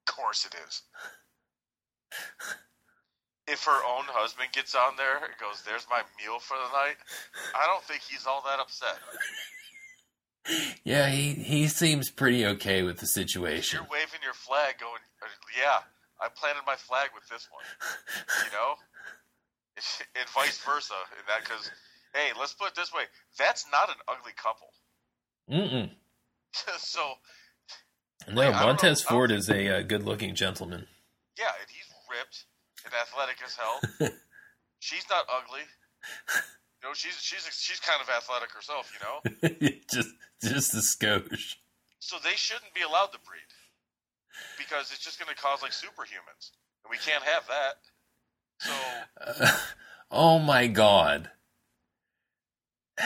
[0.06, 0.82] course it is.
[3.50, 6.96] if her own husband gets on there and goes, "There's my meal for the night,"
[7.54, 8.98] I don't think he's all that upset.
[10.84, 13.80] Yeah, he he seems pretty okay with the situation.
[13.82, 15.02] you're waving your flag, going,
[15.58, 15.80] "Yeah,
[16.20, 17.64] I planted my flag with this one,"
[18.46, 18.74] you know,
[20.16, 20.94] and vice versa.
[21.18, 21.70] And that because,
[22.14, 23.04] hey, let's put it this way:
[23.38, 24.72] that's not an ugly couple.
[25.50, 25.90] Mm-mm.
[26.78, 27.14] so
[28.28, 30.86] No, Like, Montez Ford is a uh, good-looking gentleman.
[31.38, 32.44] yeah, and he's ripped
[32.90, 33.80] and athletic as hell.
[34.80, 35.60] she's not ugly.
[36.82, 38.90] You know, she's she's she's kind of athletic herself.
[38.94, 40.08] You know, just
[40.42, 41.56] just a skosh.
[41.98, 43.50] so they shouldn't be allowed to breed
[44.58, 46.50] because it's just going to cause like superhumans,
[46.84, 47.74] and we can't have that.
[48.60, 48.72] So
[49.20, 49.56] Uh,
[50.10, 51.30] oh my god.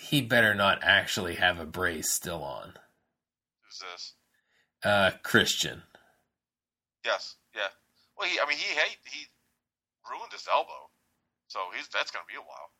[0.00, 2.74] He better not actually have a brace still on.
[3.64, 4.12] who's this?
[4.84, 5.82] Uh, Christian.
[7.04, 7.34] Yes.
[8.24, 9.26] Well, he, I mean, he hate he
[10.10, 10.88] ruined his elbow,
[11.46, 12.70] so he's that's going to be a while.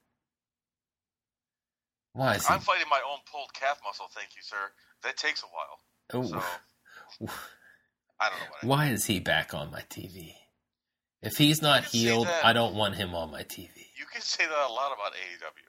[2.14, 2.46] Why is?
[2.48, 4.06] I'm fighting my own pulled calf muscle.
[4.14, 4.72] Thank you, sir.
[5.02, 6.24] That takes a while.
[6.24, 7.44] So oh,
[8.20, 8.64] I don't know what.
[8.64, 10.32] I, why is he back on my TV?
[11.20, 12.28] If he's not You can see healed.
[12.42, 13.68] I don't want him on my TV.
[13.98, 15.68] You can say that a lot about AEW.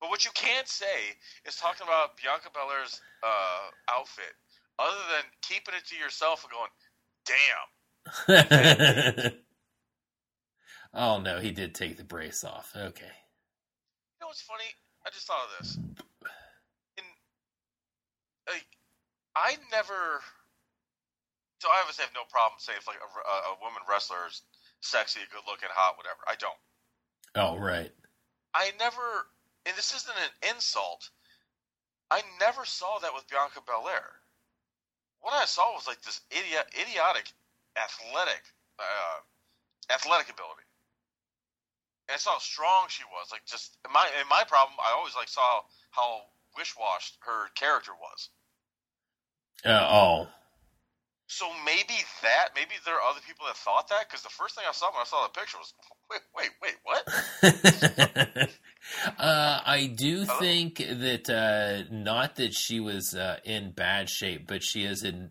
[0.00, 4.32] But what you can't say is talking about Bianca Belair's uh, outfit,
[4.78, 6.70] other than keeping it to yourself and going,
[7.26, 7.68] "Damn."
[10.94, 12.72] oh no, he did take the brace off.
[12.74, 13.04] Okay.
[13.04, 14.64] You know what's funny?
[15.06, 15.76] I just thought of this.
[16.96, 17.04] In
[18.48, 18.66] like,
[19.36, 20.20] I never.
[21.60, 24.42] So I obviously have no problem saying if like a, a, a woman wrestler is
[24.80, 26.20] sexy, good looking, hot, whatever.
[26.26, 26.56] I don't.
[27.34, 27.92] Oh right.
[28.54, 29.28] I never,
[29.66, 31.10] and this isn't an insult.
[32.10, 34.18] I never saw that with Bianca Belair.
[35.20, 37.30] What I saw was like this idiot, idiotic,
[37.76, 38.42] athletic,
[38.78, 39.18] uh,
[39.92, 40.66] athletic ability.
[42.10, 43.30] And saw how strong she was.
[43.30, 46.22] Like just in my in my problem, I always like saw how
[46.56, 48.30] wish-washed her character was.
[49.64, 50.28] Uh, oh.
[51.30, 54.08] So maybe that, maybe there are other people that thought that.
[54.08, 55.72] Because the first thing I saw when I saw the picture was,
[56.10, 58.50] wait, wait, wait, what?
[59.18, 64.64] uh, I do think that uh, not that she was uh, in bad shape, but
[64.64, 65.30] she is in,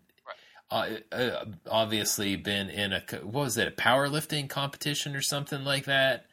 [0.70, 5.84] uh, uh, obviously been in a what was it a powerlifting competition or something like
[5.86, 6.26] that.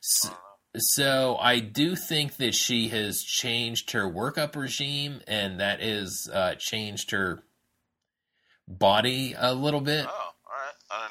[0.00, 0.30] So,
[0.76, 6.56] so I do think that she has changed her workup regime, and that is uh,
[6.56, 7.42] changed her
[8.66, 10.06] body a little bit.
[10.06, 11.10] Oh, all right.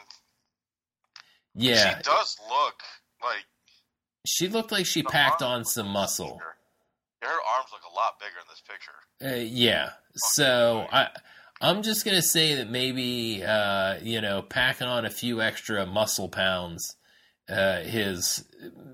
[1.55, 2.81] Yeah, She does look
[3.21, 3.45] like
[4.25, 6.33] she looked like she packed on some muscle.
[6.33, 6.55] bigger.
[7.21, 8.91] Her arms look a lot bigger in this picture.
[9.23, 9.91] Uh, yeah.
[10.15, 11.09] So I
[11.63, 16.27] I'm just gonna say that maybe uh, you know packing on a few extra muscle
[16.27, 16.97] pounds
[17.49, 18.45] uh, has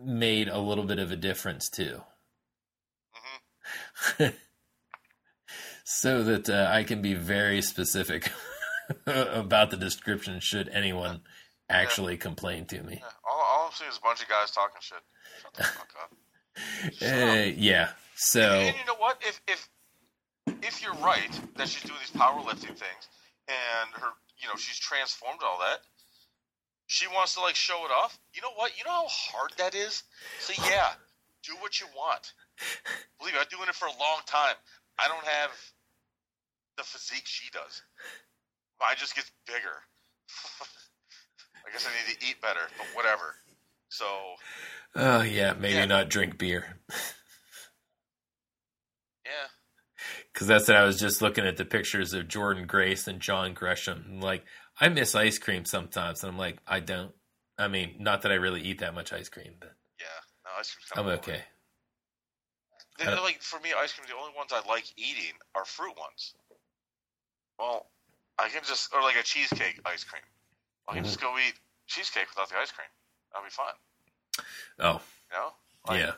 [0.04, 2.02] made a little bit of a difference too.
[4.20, 4.26] hmm
[5.84, 8.32] so that uh, I can be very specific
[9.08, 11.22] about the description should anyone
[11.70, 13.00] actually complain to me.
[13.02, 15.00] Yeah, all, all I'm seeing is a bunch of guys talking shit.
[15.42, 16.14] Shut the fuck up.
[17.02, 17.92] Uh, yeah.
[18.16, 19.22] So And you know what?
[19.26, 19.70] If if
[20.62, 23.04] if you're right that she's doing these powerlifting things
[23.48, 24.10] and her,
[24.42, 25.80] you know, she's transformed all that,
[26.88, 28.18] she wants to like show it off.
[28.34, 28.78] You know what?
[28.78, 30.04] You know how hard that is.
[30.40, 30.90] So yeah,
[31.44, 32.34] do what you want.
[33.20, 34.56] Believe me, I've been doing it for a long time.
[35.00, 35.52] I don't have
[36.78, 37.82] the physique she does.
[38.80, 39.84] Mine just gets bigger.
[41.68, 43.36] I guess I need to eat better, but whatever.
[43.90, 44.06] So
[44.96, 45.86] oh yeah, maybe Yeah.
[45.86, 46.78] not drink beer.
[49.26, 49.48] yeah,
[50.40, 53.54] Because that's what I was just looking at the pictures of Jordynne Grace and John
[53.54, 54.06] Gresham.
[54.08, 54.46] and like,
[54.80, 57.12] I miss ice cream sometimes, and I'm like, I don't.
[57.58, 60.06] I mean, not that I really eat that much ice cream, but yeah.
[60.46, 61.42] No, ice cream's I'm of okay.
[63.00, 64.08] They, like for me, ice cream.
[64.08, 66.36] The only ones I like eating are fruit ones.
[67.60, 67.88] Well,
[68.40, 70.24] I can just or like a cheesecake ice cream.
[70.88, 71.06] I can mm-hmm.
[71.06, 71.56] just go eat
[71.88, 72.88] cheesecake without the ice cream.
[73.36, 74.46] I'll be fine.
[74.80, 75.02] Oh,
[75.34, 75.50] You know?
[75.86, 76.12] Like, yeah.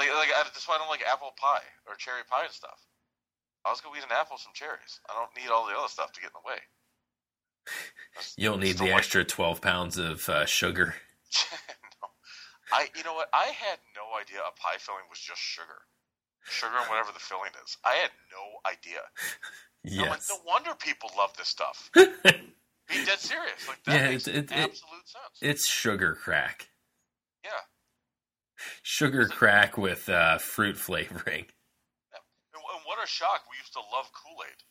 [0.00, 2.80] Like like I, that's why I don't like apple pie or cherry pie and stuff.
[3.64, 5.00] I was gonna eat an apple, some cherries.
[5.08, 6.60] I don't need all the other stuff to get in the way.
[8.14, 10.94] That's- You'll need the like- extra 12 pounds of uh, sugar.
[11.52, 12.08] no.
[12.72, 13.28] I, you know what?
[13.34, 15.84] I had no idea a pie filling was just sugar,
[16.44, 17.76] sugar and whatever the filling is.
[17.84, 19.00] I had no idea.
[19.84, 20.30] I'm like, Yes.
[20.30, 21.90] no wonder people love this stuff.
[21.94, 22.00] Be
[23.04, 23.68] dead serious.
[23.68, 25.38] Like that Yeah, makes it- it- it- absolute sense.
[25.42, 26.68] it's sugar crack.
[27.44, 27.50] yeah.
[28.82, 31.46] Sugar crack with uh, fruit flavoring.
[32.12, 33.44] And, what a shock!
[33.50, 34.62] We used to love Kool Aid.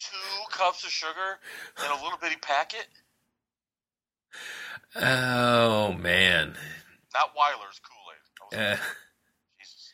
[0.00, 1.38] Two cups of sugar
[1.84, 2.88] in a little bitty packet.
[4.94, 6.56] Oh, man.
[7.14, 8.58] Not Wyler's Kool Aid.
[8.58, 8.76] Uh,
[9.58, 9.92] Jesus,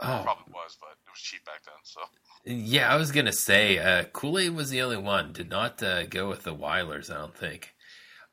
[0.00, 1.74] oh, probably was, but it was cheap back then.
[1.82, 2.00] So
[2.44, 5.32] Yeah, I was gonna say uh, Kool Aid was the only one.
[5.32, 7.10] Did not uh, go with the Wylers.
[7.10, 7.74] I don't think.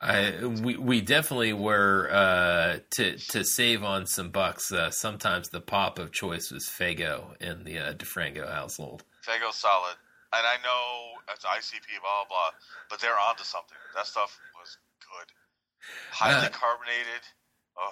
[0.01, 4.71] I we we definitely were uh, to to save on some bucks.
[4.71, 9.03] Uh, sometimes the pop of choice was Faygo in the uh, DeFranco household.
[9.23, 9.95] Faygo's solid,
[10.33, 12.49] and I know it's ICP, blah blah blah,
[12.89, 13.77] but they're onto something.
[13.95, 15.27] That stuff was good,
[16.09, 17.21] highly Uh, carbonated.
[17.77, 17.91] Oh,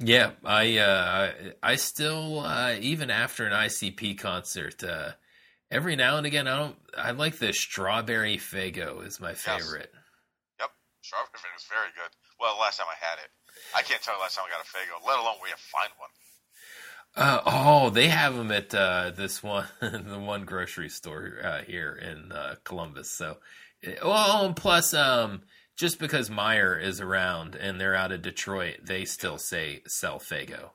[0.00, 5.12] Yeah, I uh, I still uh, even after an ICP concert, uh,
[5.70, 9.90] every now and again I don't I like the strawberry Faygo is my favorite.
[11.04, 12.08] Strawberry Fig was very good.
[12.40, 13.28] Well, the last time I had it,
[13.76, 15.56] I can't tell you the last time I got a Faygo, let alone where you
[15.60, 16.08] find one.
[17.14, 21.92] Uh, oh, they have them at uh, this one, the one grocery store uh, here
[21.92, 23.10] in uh, Columbus.
[23.10, 23.36] So,
[23.82, 25.42] eh, well, and plus, um,
[25.76, 30.70] just because Meijer is around and they're out of Detroit, they still say sell Faygo.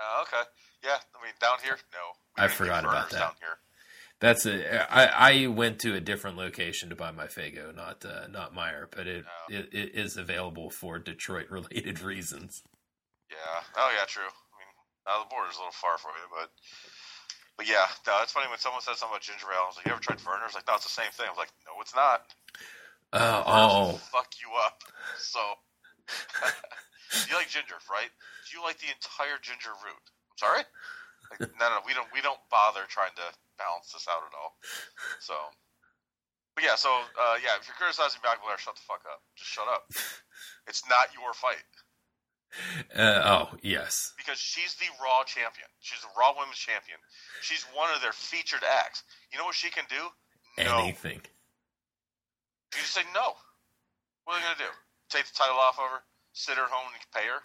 [0.00, 0.48] Uh, okay,
[0.82, 0.96] yeah.
[1.14, 1.98] I mean, down here, no.
[2.38, 3.20] We I forgot about that.
[3.20, 3.58] Down here.
[4.20, 4.92] That's a.
[4.92, 8.86] I, I went to a different location to buy my Faygo, not uh, not Meijer,
[8.90, 9.52] but it, Oh.
[9.54, 12.62] it it is available for Detroit related reasons.
[13.30, 13.60] Yeah.
[13.76, 14.04] Oh, yeah.
[14.06, 14.22] True.
[14.22, 14.72] I mean,
[15.06, 16.50] now the border's a little far for you, but
[17.58, 17.84] but yeah.
[18.06, 19.64] No, it's funny when someone says something about ginger ale.
[19.64, 21.26] I was like, "You ever tried Vernors?" Like, no, it's the same thing.
[21.26, 22.22] I was like, "No, it's not."
[23.12, 24.80] Uh, oh, fuck you up.
[25.18, 25.38] So
[27.28, 28.10] you like ginger, right?
[28.10, 30.02] Do you like the entire ginger root?
[30.32, 30.62] I'm sorry.
[31.30, 32.08] Like, no, no, we don't.
[32.14, 33.26] We don't bother trying to
[33.58, 34.56] balance this out at all.
[35.20, 35.34] So.
[36.54, 39.18] But yeah, so uh, yeah, if you're criticizing Belair, shut the fuck up.
[39.36, 39.90] Just shut up.
[40.68, 41.60] It's not your fight.
[42.96, 44.14] uh, oh, yes.
[44.16, 45.66] because she's the Raw champion.
[45.80, 46.98] She's the Raw Women's champion.
[47.42, 49.02] She's one of their featured acts.
[49.32, 50.08] You know what she can do?
[50.62, 50.78] No.
[50.78, 51.20] Anything.
[52.74, 53.34] You just say no.
[54.24, 54.74] What are they gonna do?
[55.10, 56.00] Take the title off of her?
[56.32, 57.42] Sit her home and pay her?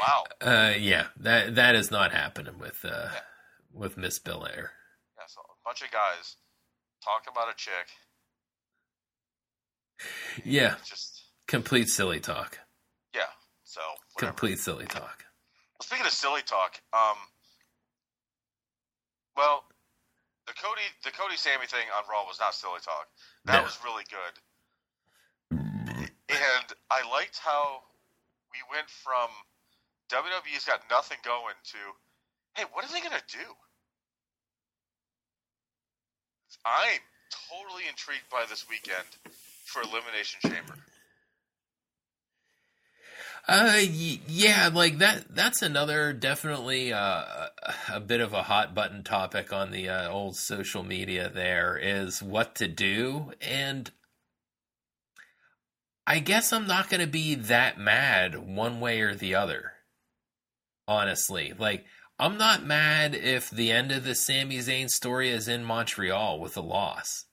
[0.00, 0.24] Wow.
[0.40, 3.20] Uh, yeah, that that is not happening with uh, Yeah.
[3.76, 4.72] With Miss Belair.
[5.18, 6.36] Yeah, so a bunch of guys
[7.04, 7.88] talk about a chick.
[10.44, 12.58] Yeah, just complete silly talk.
[13.14, 13.22] yeah.
[13.64, 13.80] So
[14.14, 14.30] whatever.
[14.32, 15.24] Complete silly talk.
[15.78, 17.16] Well, speaking of silly talk, um,
[19.36, 19.64] well,
[20.46, 23.08] the Cody the Cody Sami thing on Raw was not silly talk.
[23.44, 23.62] That No.
[23.64, 24.40] was really good,
[26.30, 27.82] and I liked how
[28.52, 29.28] we went from
[30.08, 31.78] WWE's got nothing going to,
[32.54, 33.44] hey, what are they gonna do?
[36.66, 37.00] I'm
[37.48, 39.06] totally intrigued by this weekend
[39.64, 40.74] for Elimination Chamber.
[43.48, 43.80] Uh,
[44.26, 45.32] yeah, like that.
[45.32, 47.24] That's another definitely uh,
[47.92, 51.30] a bit of a hot button topic on the uh, old social media.
[51.32, 53.88] There is what to do, and
[56.04, 59.74] I guess I'm not going to be that mad one way or the other.
[60.88, 61.84] Honestly, like
[62.18, 66.56] I'm not mad if the end of the Sami Zayn story is in Montreal with
[66.56, 67.26] a loss.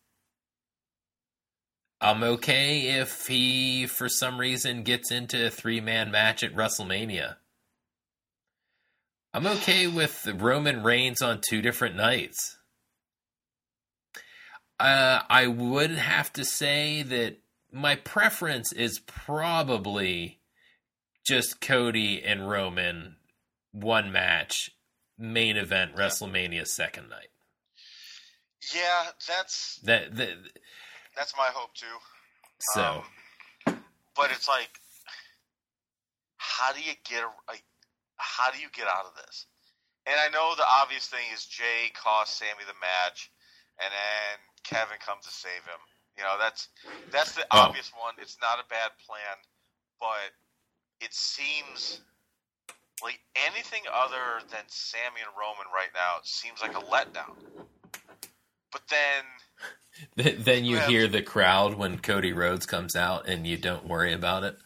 [2.01, 7.37] I'm okay if he, for some reason, gets into a three man match at WrestleMania.
[9.33, 12.57] I'm okay with Roman Reigns on two different nights.
[14.79, 17.37] Uh, I would have to say that
[17.71, 20.39] my preference is probably
[21.25, 23.15] just Cody and Roman,
[23.73, 24.71] one match,
[25.17, 27.27] main event, WrestleMania second night.
[28.73, 30.29] Yeah, that's That, that
[31.17, 31.85] that's my hope too.
[32.73, 33.03] so.
[33.67, 33.83] Um,
[34.15, 34.69] but it's like,
[36.37, 37.63] how do you get like,
[38.17, 39.47] how do you get out of this?
[40.05, 43.31] And I know the obvious thing is Jey cost Sami the match,
[43.79, 45.81] and then Kevin comes to save him.
[46.17, 46.67] You know, that's
[47.11, 47.67] that's the Oh.
[47.67, 48.13] obvious one.
[48.19, 49.37] It's not a bad plan,
[49.99, 50.31] but
[51.01, 52.01] it seems
[53.03, 57.35] like anything other than Sami and Roman right now seems like a letdown.
[58.71, 59.23] But then
[60.43, 64.43] Then you hear the crowd when Cody Rhodes comes out, and you don't worry about
[64.43, 64.57] it.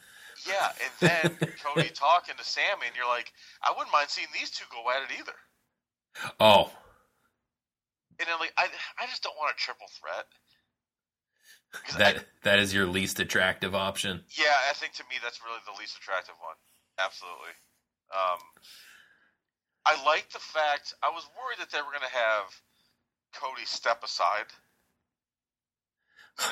[0.47, 4.49] Yeah, and then Cody talking to Sami, and you're like, I wouldn't mind seeing these
[4.51, 5.33] two go at it either.
[6.39, 6.71] Oh,
[8.19, 8.67] And then like I
[8.97, 10.25] I just don't want a triple threat.
[11.85, 14.23] 'Cause I- that that is your least attractive option.
[14.37, 16.55] yeah, I think to me that's really the least attractive one.
[16.97, 17.51] Absolutely.
[18.11, 18.39] Um,
[19.85, 22.45] I like the fact I was worried that they were going to have
[23.33, 24.51] Cody step aside.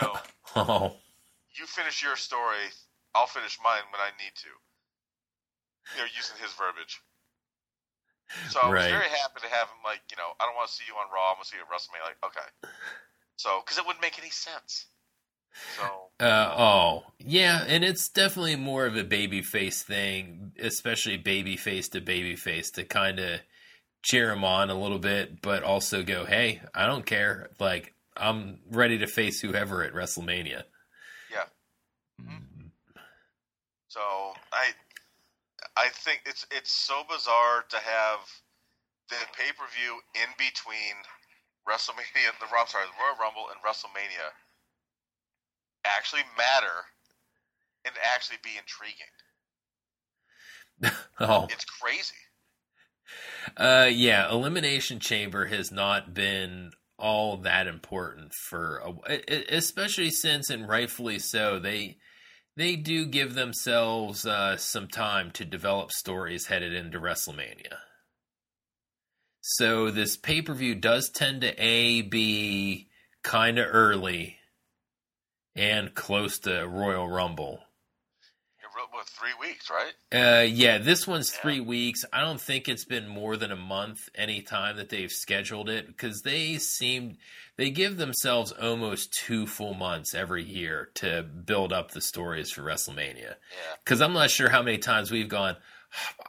[0.01, 0.07] You
[0.55, 0.95] Oh,
[1.57, 2.67] you finish your story,
[3.15, 4.51] I'll finish mine when I need to.
[5.95, 6.99] You know, using his verbiage.
[8.47, 8.91] So I was Right.
[8.91, 11.07] very happy to have him like, you know, I don't want to see you on
[11.11, 11.31] Raw.
[11.31, 12.05] I'm gonna see you at WrestleMania.
[12.05, 12.47] Like, okay.
[13.37, 14.87] So, because it wouldn't make any sense.
[15.77, 21.57] So, Uh, oh, yeah, and it's definitely more of a baby face thing, especially baby
[21.57, 23.41] face to baby face to kind of
[24.01, 27.49] cheer him on a little bit, but also go, "Hey, I don't care.
[27.59, 30.63] Like, I'm ready to face whoever at WrestleMania."
[31.29, 31.45] Yeah.
[33.87, 34.01] so
[34.53, 34.71] I,
[35.75, 38.19] I think it's it's so bizarre to have
[39.09, 40.95] the pay per view in between
[41.67, 44.31] WrestleMania, the sorry, the Royal Rumble and WrestleMania
[45.97, 46.85] actually matter
[47.85, 49.05] and actually be intriguing.
[51.19, 52.15] Oh, It's crazy.
[53.57, 60.67] uh, yeah, Elimination Chamber has not been all that important for, a, especially since, and
[60.67, 61.97] rightfully so, they
[62.57, 67.77] they do give themselves uh, some time to develop stories headed into WrestleMania.
[69.41, 72.89] So this pay per view does tend to a be
[73.23, 74.37] kind of early
[75.55, 77.61] and close to Royal Rumble.
[78.91, 79.93] What three weeks, right?
[80.13, 81.41] Uh, yeah, this one's Yeah.
[81.41, 82.05] three weeks.
[82.13, 85.87] I don't think it's been more than a month any time that they've scheduled it
[85.87, 87.17] because they seem
[87.57, 92.61] they give themselves almost two full months every year to build up the stories for
[92.61, 93.17] WrestleMania.
[93.35, 93.75] Yeah.
[93.83, 95.57] Because I'm not sure how many times we've gone.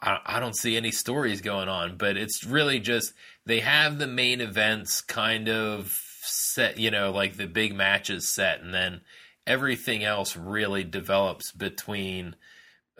[0.03, 3.13] I, I don't see any stories going on, but it's really just
[3.45, 8.61] they have the main events kind of set, you know, like the big matches set,
[8.61, 9.03] and then
[9.47, 12.37] everything else really develops between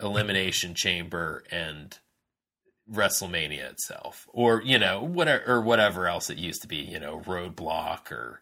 [0.01, 1.97] Elimination Chamber and
[2.91, 7.19] WrestleMania itself, or you know, whatever or whatever else it used to be, you know,
[7.19, 8.41] Roadblock or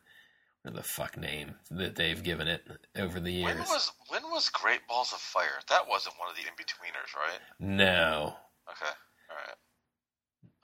[0.64, 2.64] the fuck name that they've given it
[2.98, 3.46] over the years.
[3.56, 5.60] When was when was Great Balls of Fire?
[5.70, 7.40] That wasn't one of the in betweeners, right?
[7.60, 8.36] no,
[8.70, 8.92] Okay,
[9.30, 9.56] all right.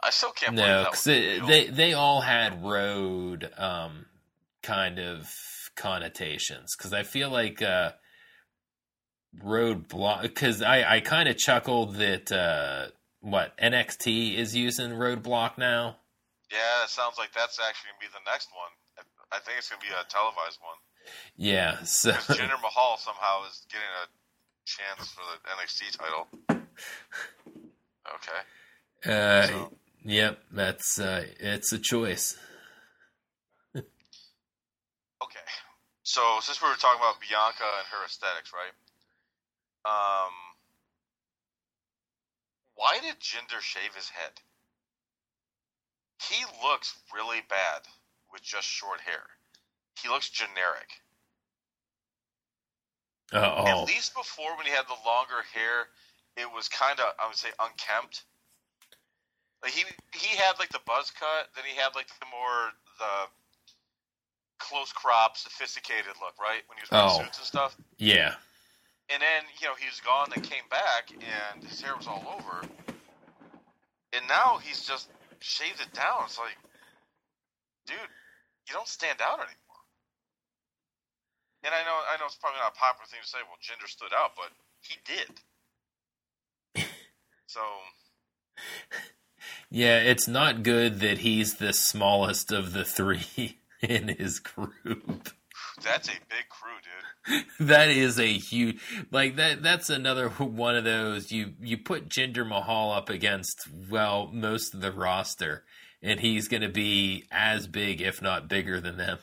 [0.03, 1.47] I still can't no, because was a deal.
[1.47, 4.05] they they all had road um
[4.63, 5.31] kind of
[5.81, 6.75] connotations.
[6.77, 7.91] Because I feel like uh
[9.43, 10.21] Roadblock.
[10.23, 12.87] Because I I kind of chuckled that uh
[13.19, 15.97] what NXT is using Roadblock now.
[16.51, 19.05] Yeah, it sounds like that's actually gonna be the next one.
[19.31, 20.75] I, think it's gonna be a televised one.
[21.37, 24.07] Yeah, so Jinder Mahal somehow is getting a
[24.65, 26.27] chance for the NXT title.
[28.15, 28.41] Okay.
[29.05, 29.71] uh, So-
[30.03, 32.37] yep, that's uh, it's a choice.
[35.23, 35.47] Okay.
[36.11, 38.75] So since we were talking about Bianca and her aesthetics, right?
[39.87, 40.35] Um,
[42.75, 44.35] why did Jinder shave his head?
[46.19, 47.87] He looks really bad
[48.29, 49.23] with just short hair.
[50.03, 50.99] He looks generic.
[53.31, 55.87] Uh, At least before, when he had the longer hair,
[56.35, 58.23] it was kind of I would say unkempt.
[59.63, 63.31] Like he he had like the buzz cut, then he had like the more the
[64.61, 66.61] close crop, sophisticated look, right?
[66.67, 67.23] When he was wearing Oh.
[67.25, 67.75] suits and stuff.
[67.97, 68.35] yeah,
[69.09, 72.23] And then you know he was gone, then came back, and his hair was all
[72.39, 72.61] over.
[74.13, 75.09] And now he's just
[75.39, 76.23] shaved it down.
[76.25, 76.57] It's like,
[77.87, 77.97] dude,
[78.67, 79.57] you don't stand out anymore.
[81.63, 83.37] And I know, I know, it's probably not a popular thing to say.
[83.47, 84.51] Well, Jinder stood out, but
[84.81, 85.41] he did.
[87.47, 87.61] so
[89.69, 89.99] yeah.
[89.99, 93.57] It's not good that he's the smallest of the three
[93.87, 95.29] in his group.
[95.83, 97.45] that's a big crew, dude.
[97.59, 98.79] that is a huge
[99.11, 104.29] like that that's another one of those you you put Jinder Mahal up against well
[104.33, 105.63] most of the roster
[106.01, 109.19] and he's going to be as big if not bigger than them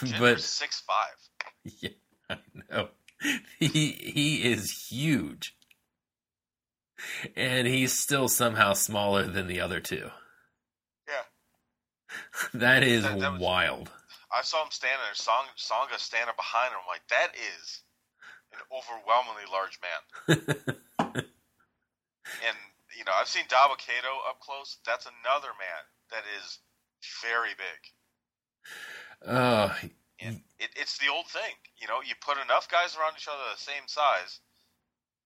[0.00, 1.72] Jinder's but six five.
[1.80, 1.90] yeah
[2.30, 2.38] I
[2.70, 2.88] know
[3.58, 5.56] he he is huge
[7.34, 10.17] and he's still somehow smaller than the other two Yeah,
[12.54, 13.90] that is That- that was- wild
[14.30, 15.14] I saw him standing there.
[15.14, 16.80] Song Sanga standing behind him.
[16.84, 17.80] I'm like, that is
[18.52, 21.24] an overwhelmingly large man.
[22.44, 22.56] And
[22.96, 24.78] you know, I've seen Dabba-Kato up close.
[24.84, 26.58] That's another man that is
[27.24, 27.80] very big.
[29.26, 29.72] oh
[30.20, 33.40] And it, it's the old thing, you know, you put enough guys around each other
[33.54, 34.40] the same size,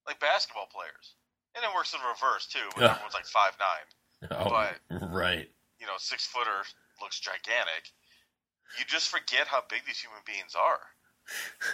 [0.07, 1.14] like basketball players,
[1.57, 2.68] and it works in reverse too.
[2.76, 2.93] When Yeah.
[2.93, 5.51] everyone's like five nine, oh But- right
[5.83, 6.62] you know six footer
[7.03, 7.91] looks gigantic,
[8.78, 10.95] you just forget how big these human beings are.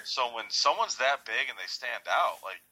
[0.05, 2.65] So when someone's that big and they stand out, like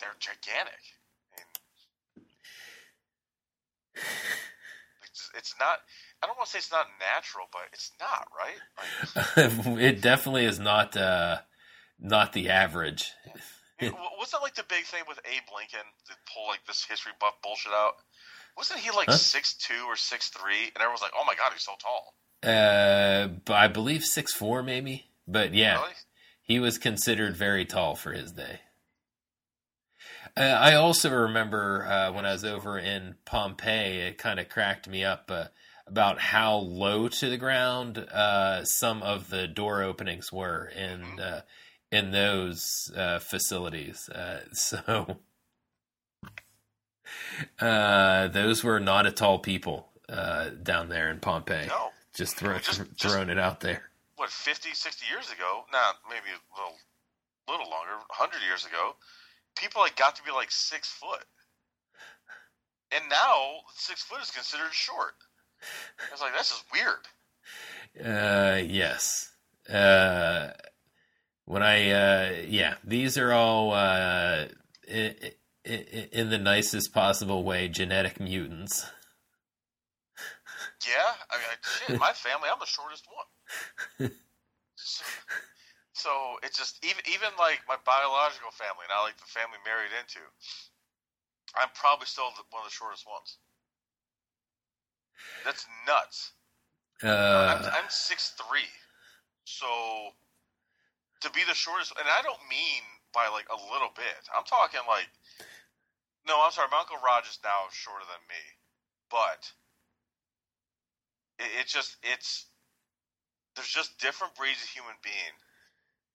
[0.00, 0.84] they're gigantic.
[5.08, 5.80] it's, it's not.
[6.22, 8.60] I don't want to say it's not natural, but it's not right.
[8.76, 10.96] Like, it definitely is not.
[10.96, 11.38] Uh,
[11.98, 13.12] not the average.
[13.80, 17.34] was that like the big thing with Abe Lincoln to pull like this history buff
[17.42, 17.94] bullshit out?
[18.56, 19.74] Wasn't he like six huh?
[19.74, 20.70] two or six three?
[20.74, 25.06] And everyone's like, "Oh my god, he's so tall." Uh, I believe six four maybe,
[25.26, 25.92] but yeah, really?
[26.42, 28.60] he was considered very tall for his day.
[30.36, 34.88] Uh, I also remember uh, when I was over in Pompeii, it kind of cracked
[34.88, 35.46] me up uh,
[35.86, 41.20] about how low to the ground uh, some of the door openings were in mm-hmm.
[41.20, 41.40] uh,
[41.92, 44.08] in those uh, facilities.
[44.52, 45.18] so
[47.60, 51.66] those were not at all people down there in Pompeii.
[51.68, 51.90] No.
[52.14, 53.82] Just, throw, just throwing just, it out there.
[54.16, 55.64] What, 50, 60 years ago?
[55.72, 56.78] Nah, maybe a little,
[57.48, 58.94] little longer, 100 years ago
[59.56, 61.24] people like got to be like six foot,
[62.94, 65.14] and now six foot is considered short.
[65.98, 67.06] I was like, this is weird.
[68.04, 69.32] Uh, yes.
[69.68, 70.50] Uh,
[71.46, 74.46] when I uh, yeah, these are all uh,
[74.86, 75.14] in,
[75.64, 78.86] in the nicest possible way genetic mutants.
[80.86, 84.10] Yeah, I mean, shit, my family, I'm the shortest one.
[84.76, 85.04] So,
[85.94, 86.10] so
[86.42, 90.20] it's just even even like my biological family, not like the family married into.
[91.56, 93.38] I'm probably still one of the shortest ones.
[95.44, 96.32] That's nuts.
[97.02, 98.68] Uh, I'm, I'm six three,
[99.44, 99.66] so
[101.22, 102.82] to be the shortest, and I don't mean
[103.14, 104.20] by like a little bit.
[104.36, 105.08] I'm talking like,
[106.26, 108.42] no, I'm sorry, my uncle Raj is now shorter than me,
[109.10, 109.40] but
[111.38, 112.46] it, it's just it's
[113.56, 115.34] there's just different breeds of human being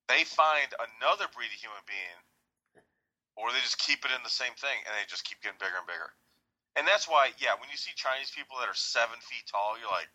[0.10, 2.20] they find another breed of human being,
[3.38, 5.78] or they just keep it in the same thing and they just keep getting bigger
[5.78, 6.10] and bigger.
[6.76, 9.94] And that's why, yeah, when you see Chinese people that are seven feet tall, you're
[9.94, 10.10] like,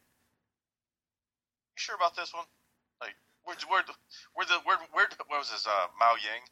[1.72, 2.44] you sure about this one?
[2.98, 3.14] Like,
[3.46, 3.86] where, where,
[4.34, 6.42] where, where, where, what was his, uh, Mao Ying?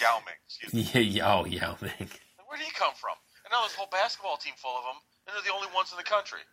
[0.00, 0.82] Yao Ming, excuse me.
[1.20, 2.08] Yao, Yao Ming.
[2.52, 3.16] Where did he come from?
[3.46, 5.96] And now this whole basketball team full of them, and they're the only ones in
[5.96, 6.44] the country.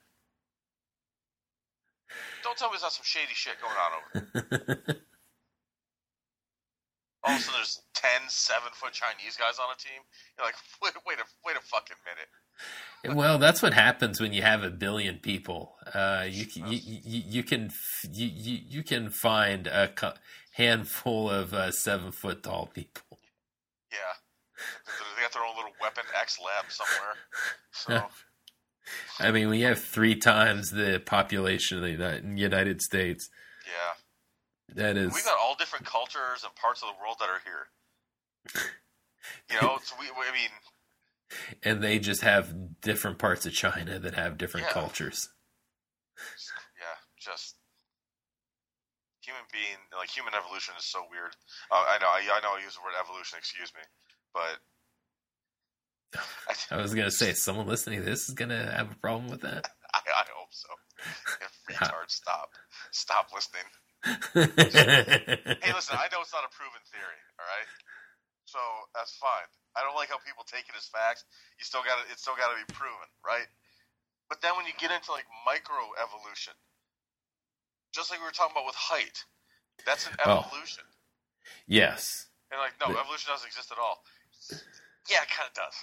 [2.42, 4.96] Don't tell me there's not some shady shit going on over there.
[7.22, 10.00] Also, there's 10 seven foot Chinese guys on a team.
[10.38, 13.18] You're like, wait, wait a wait a fucking minute.
[13.18, 15.76] well, that's what happens when you have a billion people.
[15.94, 17.72] Uh, you, you, you, you, can
[18.10, 19.92] you, you can find a
[20.54, 23.20] handful of uh, seven foot tall people.
[23.92, 24.16] Yeah,
[25.16, 27.16] they got their own little Weapon X lab somewhere.
[27.72, 28.04] So.
[29.20, 33.30] I mean, we have three times the population of the United States.
[33.66, 34.76] Yeah.
[34.76, 35.14] That is.
[35.14, 37.68] We got all different cultures and parts of the world that are here.
[39.50, 40.50] You know, we, I mean.
[41.64, 44.74] And they just have different parts of China that have different yeah.
[44.74, 45.30] cultures.
[46.18, 47.56] Yeah, just
[49.22, 51.38] human being, like human evolution is so weird.
[51.70, 53.38] Uh, I know, I, I know, I use the word evolution.
[53.38, 53.86] Excuse me,
[54.34, 54.58] but
[56.72, 59.70] I was gonna say, someone listening to this is gonna have a problem with that.
[59.94, 60.70] I, I hope so.
[61.70, 62.50] Retard, stop,
[62.92, 63.64] stop listening
[64.34, 67.70] hey, listen, I know it's not a proven theory, all right?
[68.48, 68.60] So
[68.96, 69.50] that's fine.
[69.76, 71.28] I don't like how people take it as facts.
[71.60, 73.48] You still got to, it's still got to be proven, right?
[74.32, 76.56] But then when you get into like micro evolution,
[77.92, 79.20] just like we were talking about with height,
[79.84, 80.48] that's an oh.
[80.48, 80.88] evolution.
[80.88, 80.96] Oh.
[81.68, 82.32] Yes.
[82.56, 84.00] And like, no, the, evolution doesn't exist at all.
[85.12, 85.76] Yeah, it kind of does.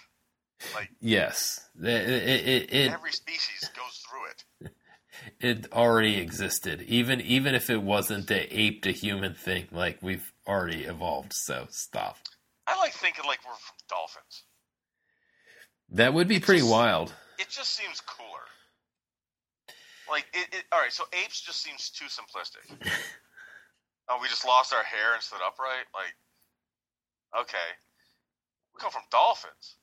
[0.75, 4.73] Like, yes, it, it, it, every species goes through it
[5.41, 6.83] it already existed.
[6.83, 11.33] Even even if it wasn't the ape to human thing, like we've already evolved.
[11.35, 12.17] So stop.
[12.67, 13.53] I like thinking like we're
[13.89, 14.45] dolphins.
[15.91, 17.15] That would be pretty just, wild.
[17.39, 18.47] It just seems cooler.
[20.11, 20.93] Like it, it all right.
[20.93, 22.65] So apes just seems too simplistic.
[24.09, 25.87] oh, we just lost our hair and stood upright.
[25.95, 26.15] Like,
[27.43, 27.69] okay,
[28.75, 29.77] we come from dolphins.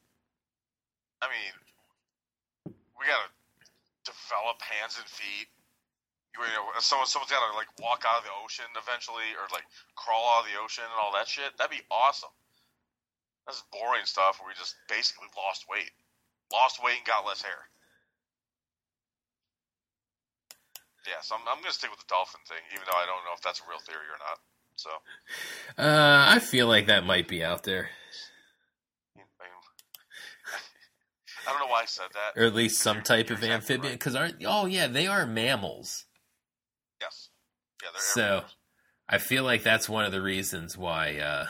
[1.23, 3.31] I mean, we gotta
[4.03, 5.47] develop hands and feet.
[6.35, 9.63] You know, someone someone's got to like walk out of the ocean eventually, or like
[9.95, 11.55] crawl out of the ocean and all that shit.
[11.55, 12.33] That'd be awesome.
[13.45, 15.93] That's boring stuff where we just basically lost weight,
[16.51, 17.69] lost weight and got less hair.
[21.05, 23.27] Yeah, so I'm, I'm going to stick with the dolphin thing, even though I don't
[23.27, 24.39] know if that's a real theory or not.
[24.75, 24.89] So,
[25.77, 27.89] uh, I feel like that might be out there.
[31.47, 32.41] I don't know why I said that.
[32.41, 33.91] or at least some type of amphibian.
[33.91, 33.99] right.
[33.99, 34.43] Because aren't?
[34.45, 36.05] Oh yeah, they are mammals.
[37.01, 37.29] Yes.
[37.81, 38.43] Yeah, they're So-.
[39.09, 41.47] I feel like that's one of the reasons why uh,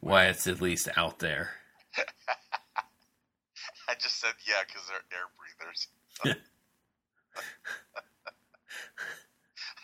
[0.00, 1.50] why it's at least out there.
[3.88, 5.88] I just said yeah because they're air breathers.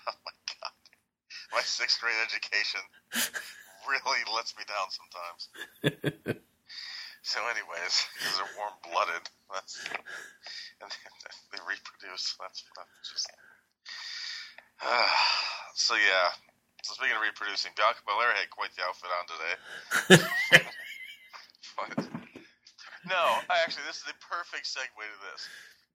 [0.07, 0.33] oh my
[0.63, 0.73] god,
[1.53, 2.81] my sixth grade education
[3.89, 5.49] really lets me down sometimes.
[7.25, 9.25] So, anyways, because they're warm blooded,
[9.57, 12.37] and they, they reproduce.
[12.37, 13.29] That's that's just.
[15.75, 16.37] so yeah.
[16.85, 19.57] So speaking of reproducing, Bianca Belair had quite the outfit on today.
[21.75, 22.07] But
[23.05, 25.43] no, I actually, this is the perfect segue to this.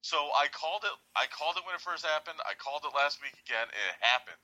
[0.02, 0.96] So I called it.
[1.16, 2.40] I called it when it first happened.
[2.48, 4.44] I called it last week again, and it happened.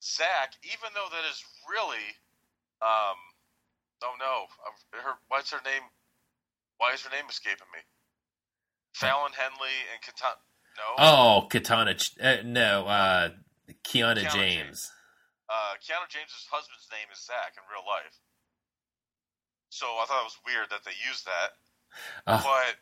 [0.00, 2.06] Zach, even though that is really,
[2.80, 3.18] um,
[4.02, 5.18] oh no, I'm- her.
[5.28, 5.82] What's her name?
[6.78, 7.80] Why is her name escaping me?
[8.94, 10.40] Fallon Henley and Katana.
[10.78, 10.86] No.
[10.98, 11.94] Oh, Katana.
[12.22, 13.30] Uh, no, uh,
[13.82, 14.90] Kiana Kiana James.
[15.50, 18.14] uh, Kiana James's husband's name is Zach in real life.
[19.70, 21.50] So I thought it was weird that they used that.
[22.26, 22.40] Oh.
[22.42, 22.74] But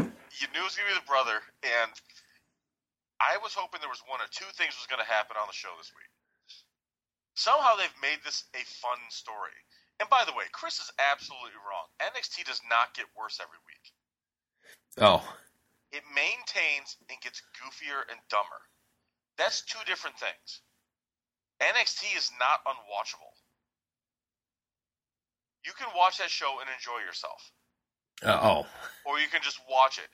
[0.38, 1.92] you knew it was going to be the brother, and
[3.20, 5.56] I was hoping there was one or two things was going to happen on the
[5.56, 6.10] show this week.
[7.34, 9.56] Somehow they've made this a fun story.
[10.00, 11.88] And by the way, Chris is absolutely wrong.
[12.00, 13.92] NXT does not get worse every week.
[15.00, 15.24] Oh,
[15.92, 18.60] It maintains and gets goofier and dumber.
[19.38, 20.60] That's two different things.
[21.60, 23.32] NXT is not unwatchable.
[25.64, 27.40] You can watch that show and enjoy yourself,
[28.22, 28.66] uh, oh,
[29.04, 30.08] or you can just watch it.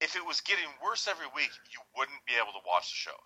[0.00, 3.16] If it was getting worse every week, you wouldn't be able to watch the show.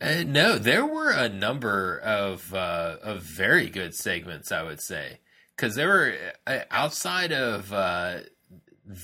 [0.00, 4.52] Uh, no, there were a number of uh, of very good segments.
[4.52, 5.20] I would say
[5.56, 6.14] because there were
[6.46, 8.18] uh, outside of uh,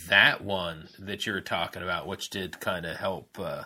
[0.08, 3.64] that one that you were talking about, which did kind of help uh,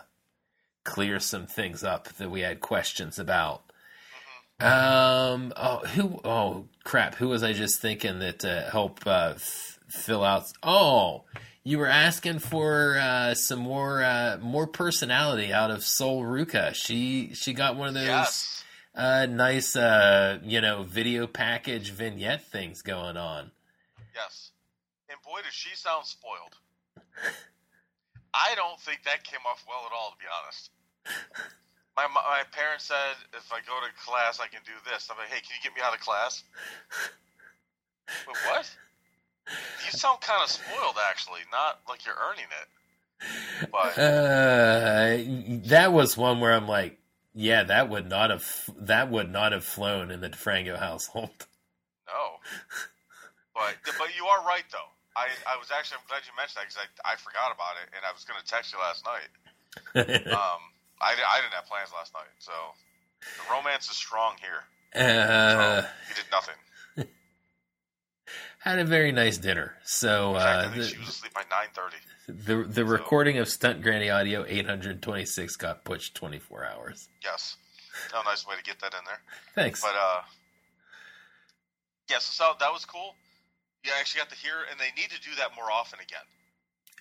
[0.83, 3.63] clear some things up that we had questions about.
[4.59, 5.51] Um.
[5.57, 6.21] Oh, who?
[6.23, 7.15] Oh, crap!
[7.15, 8.41] Who was I just thinking that
[8.71, 10.45] help f- fill out?
[10.63, 11.25] Oh,
[11.67, 16.73] you were asking for uh, some more uh, more personality out of Sol Ruca.
[16.75, 18.63] She she got one of those Yes.
[18.93, 23.51] uh, nice uh, you know video package vignette things going on.
[24.13, 24.51] Yes.
[25.09, 26.55] And boy, does she sound spoiled.
[28.33, 30.69] I don't think that came off well at all, to be honest.
[31.97, 35.09] My, my my parents said if I go to class, I can do this.
[35.09, 36.43] I'm like, hey, can you get me out of class?
[38.25, 38.69] But what?
[39.47, 41.41] You sound kind of spoiled, actually.
[41.51, 43.69] Not like you're earning it.
[43.71, 45.17] But Uh,
[45.69, 46.99] that was one where I'm like,
[47.33, 51.45] yeah, that would not have that would not have flown in the DeFranco household.
[52.07, 52.39] no.
[53.53, 54.91] But but you are right though.
[55.15, 57.87] I I was actually I'm glad you mentioned that because I I forgot about it
[57.95, 59.29] and I was going to text you last night.
[59.95, 60.61] Um,
[61.01, 62.51] I, I didn't have plans last night, so
[63.21, 64.63] the romance is strong here.
[64.95, 66.55] uh, So he did nothing.
[68.69, 69.75] Had a very nice dinner.
[69.83, 71.95] So uh, I think she was asleep by nine thirty.
[72.27, 77.09] the the, the recording of Stunt Granny Audio 826 got pushed 24 hours.
[77.23, 77.57] Yes,
[78.13, 79.19] no nice way to get that in there.
[79.53, 79.81] Thanks.
[79.81, 80.21] But uh,
[82.09, 83.15] yes, so that was cool.
[83.83, 86.25] You actually got to hear, and they need to do that more often again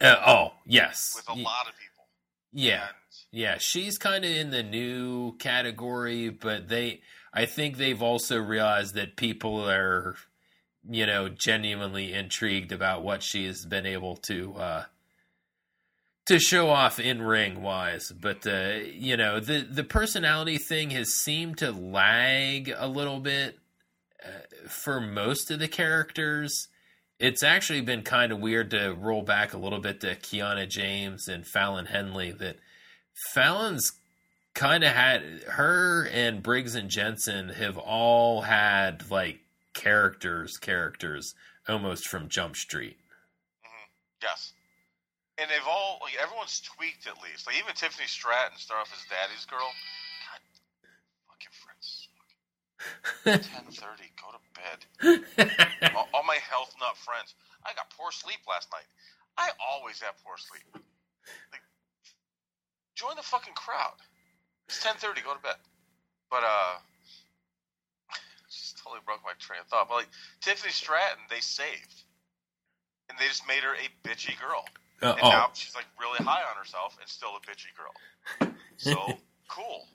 [0.00, 2.04] Uh, oh yes, with a lot of people.
[2.52, 2.82] yeah.
[2.88, 2.94] And
[3.32, 7.00] Yeah, she's kind of in the new category, but they
[7.32, 10.16] I think they've also realized that people are
[10.88, 14.84] you know genuinely intrigued about what she's been able to uh
[16.26, 21.08] to show off in ring wise, but uh you know, the the personality thing has
[21.10, 23.58] seemed to lag a little bit
[24.24, 26.68] uh, for most of the characters.
[27.18, 31.28] It's actually been kind of weird to roll back a little bit to Kiana James
[31.28, 32.56] and Fallon Henley that
[33.32, 33.92] Fallon's
[34.54, 39.40] kind of had her and Briggs and Jensen have all had like
[39.74, 41.34] characters, characters
[41.68, 42.96] almost from Jump Street.
[43.64, 43.88] mhm,
[44.22, 44.52] yes,
[45.38, 47.46] and they've all like everyone's tweaked at least.
[47.46, 49.68] Like even Tiffany Stratton started off as Daddy's girl.
[50.30, 50.40] God,
[51.28, 52.08] fucking friends.
[53.24, 54.78] Ten thirty, go to bed.
[55.96, 57.34] all, all my health nut friends.
[57.66, 58.86] I got poor sleep last night.
[59.36, 60.62] I always have poor sleep.
[61.50, 61.62] Like,
[62.94, 63.96] join the fucking crowd.
[64.68, 65.22] It's ten thirty.
[65.22, 65.56] Go to bed.
[66.30, 66.74] But uh,
[68.60, 69.88] just totally broke my train of thought.
[69.88, 70.08] But like
[70.40, 72.02] Tiffany Stratton, they saved,
[73.08, 74.64] and they just made her a bitchy girl.
[75.02, 78.50] Uh, And oh, now she's like really high on herself and still a bitchy girl.
[78.76, 79.86] So cool,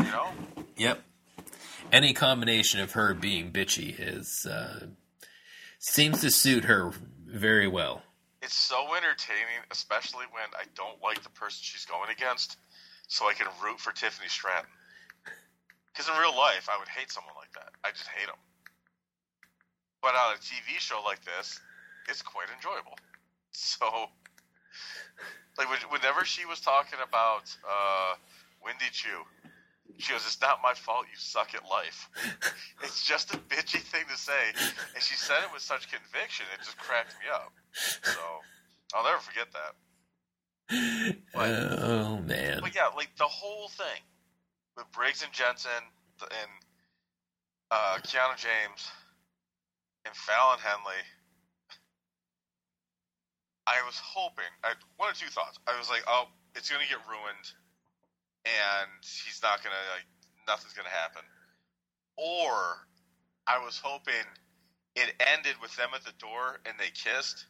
[0.00, 0.28] you know.
[0.76, 1.02] yep.
[1.90, 4.86] Any combination of her being bitchy is uh,
[5.80, 6.92] Seems to suit her
[7.26, 8.02] very well.
[8.42, 12.56] It's so entertaining, especially when I don't like the person she's going against,
[13.08, 14.70] so I can root for Tiffany Stratton.
[15.98, 17.74] Because in real life, I would hate someone like that.
[17.82, 18.38] I just hate them.
[20.00, 21.58] But on a TV show like this,
[22.08, 22.94] it's quite enjoyable.
[23.50, 23.86] So,
[25.56, 28.14] like, whenever she was talking about uh,
[28.62, 29.24] Wendy Choo,
[29.96, 31.06] she goes, "It's not my fault.
[31.10, 32.08] You suck at life."
[32.84, 34.52] it's just a bitchy thing to say,
[34.94, 36.46] and she said it with such conviction.
[36.54, 37.52] It just cracked me up.
[38.02, 38.20] So
[38.94, 41.16] I'll never forget that.
[41.34, 41.50] But,
[41.82, 42.58] oh man!
[42.60, 44.02] But yeah, like the whole thing
[44.78, 45.82] with Briggs and Jensen
[46.22, 46.50] and
[47.74, 48.86] uh, Kiana James
[50.06, 51.02] and Fallon Henley.
[53.66, 55.58] I was hoping, I, one or two thoughts.
[55.66, 57.46] I was like, oh, it's to get ruined,
[58.46, 60.08] and he's not to, like,
[60.46, 61.26] nothing's to happen.
[62.16, 62.86] Or
[63.44, 64.24] I was hoping
[64.96, 67.44] it ended with them at the door and they kissed,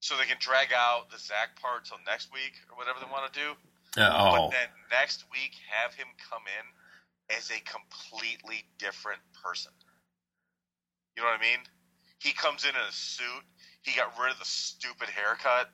[0.00, 3.26] so they can drag out the Zach part till next week or whatever they want
[3.32, 3.52] to do.
[3.96, 4.30] Uh, oh.
[4.30, 9.72] But then next week, have him come in as a completely different person.
[11.16, 11.60] You know what I mean?
[12.18, 13.44] He comes in in a suit.
[13.82, 15.70] He got rid of the stupid haircut.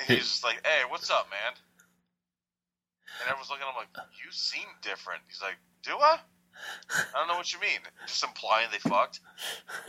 [0.00, 1.54] And he's just like, hey, what's up, man?
[3.20, 5.22] And everyone's looking at him like, you seem different.
[5.26, 6.18] He's like, do I?
[6.88, 7.80] I don't know what you mean.
[8.06, 9.20] Just implying they fucked.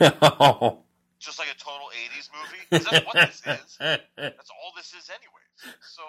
[0.00, 0.82] oh.
[1.18, 2.64] Just like a total 80s movie.
[2.70, 3.76] Is that what this is.
[4.16, 5.39] That's all this is, anyways.
[5.60, 6.02] So.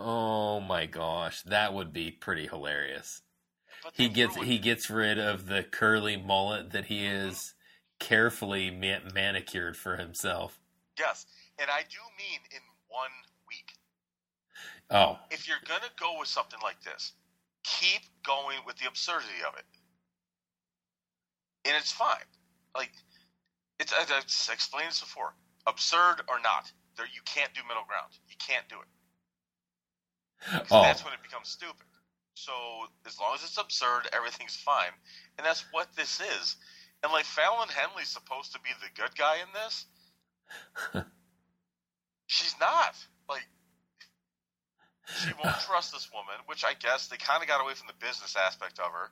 [0.00, 3.22] Oh my gosh, that would be pretty hilarious.
[3.94, 7.28] He gets he gets rid of the curly mullet that he mm-hmm.
[7.28, 7.54] is
[7.98, 10.58] carefully man- manicured for himself.
[10.98, 11.26] Yes,
[11.58, 13.10] and I do mean in one
[13.48, 13.72] week.
[14.90, 17.12] Oh, If you're gonna go with something like this,
[17.64, 19.64] keep going with the absurdity of it,
[21.64, 22.26] and it's fine.
[22.74, 22.92] Like
[23.78, 24.18] it's I, I
[24.52, 25.34] explained this before.
[25.66, 28.12] Absurd or not, there you can't do middle ground.
[28.28, 28.88] You can't do it.
[30.70, 30.82] Oh.
[30.82, 31.86] That's when it becomes stupid.
[32.34, 32.52] So
[33.06, 34.92] as long as it's absurd, everything's fine,
[35.38, 36.56] and that's what this is.
[37.02, 39.86] And like Fallon Henley's supposed to be the good guy in this.
[42.26, 42.94] She's not.
[43.28, 43.46] Like
[45.22, 48.06] she won't trust this woman, which I guess they kind of got away from the
[48.06, 49.10] business aspect of her.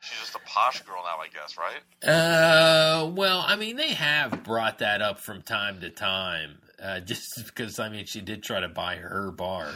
[0.00, 1.80] She's just a posh girl now, I guess, right?
[2.06, 6.58] Uh, well, I mean, they have brought that up from time to time.
[6.84, 9.72] Uh, just because, I mean, she did try to buy her bar,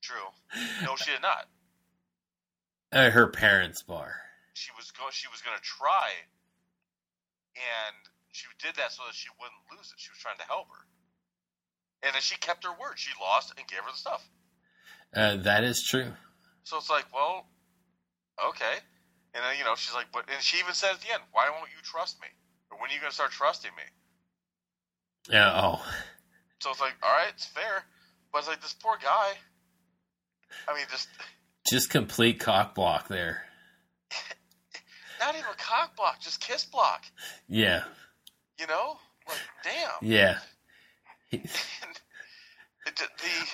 [0.00, 0.28] True.
[0.84, 1.48] No, she did not.
[2.92, 4.14] uh, her parents' bar.
[4.54, 5.04] She was go.
[5.10, 6.10] She was going to try,
[7.54, 7.94] and
[8.32, 9.98] she did that so that she wouldn't lose it.
[9.98, 10.86] She was trying to help her,
[12.02, 12.94] and then she kept her word.
[12.96, 14.28] She lost and gave her the stuff.
[15.14, 16.12] Uh, that is true.
[16.64, 17.46] So it's like, well,
[18.48, 18.78] okay.
[19.34, 21.50] And then you know, she's like, but and she even said at the end, why
[21.50, 22.28] won't you trust me?
[22.70, 23.84] Or when are you going to start trusting me?
[25.30, 25.52] Yeah.
[25.54, 25.84] Oh,
[26.60, 27.84] So it's like, all right, it's fair,
[28.32, 29.32] but it's like this poor guy.
[30.66, 31.08] I mean, just
[31.68, 33.42] just complete cock block there.
[35.20, 37.04] not even cock block, just kiss block.
[37.48, 37.84] Yeah.
[38.58, 38.98] You know,
[39.28, 39.90] like damn.
[40.02, 40.38] Yeah.
[42.96, 43.04] The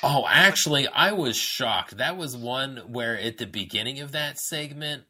[0.05, 1.97] Oh, actually, I was shocked.
[1.97, 5.05] That was one where at the beginning of that segment,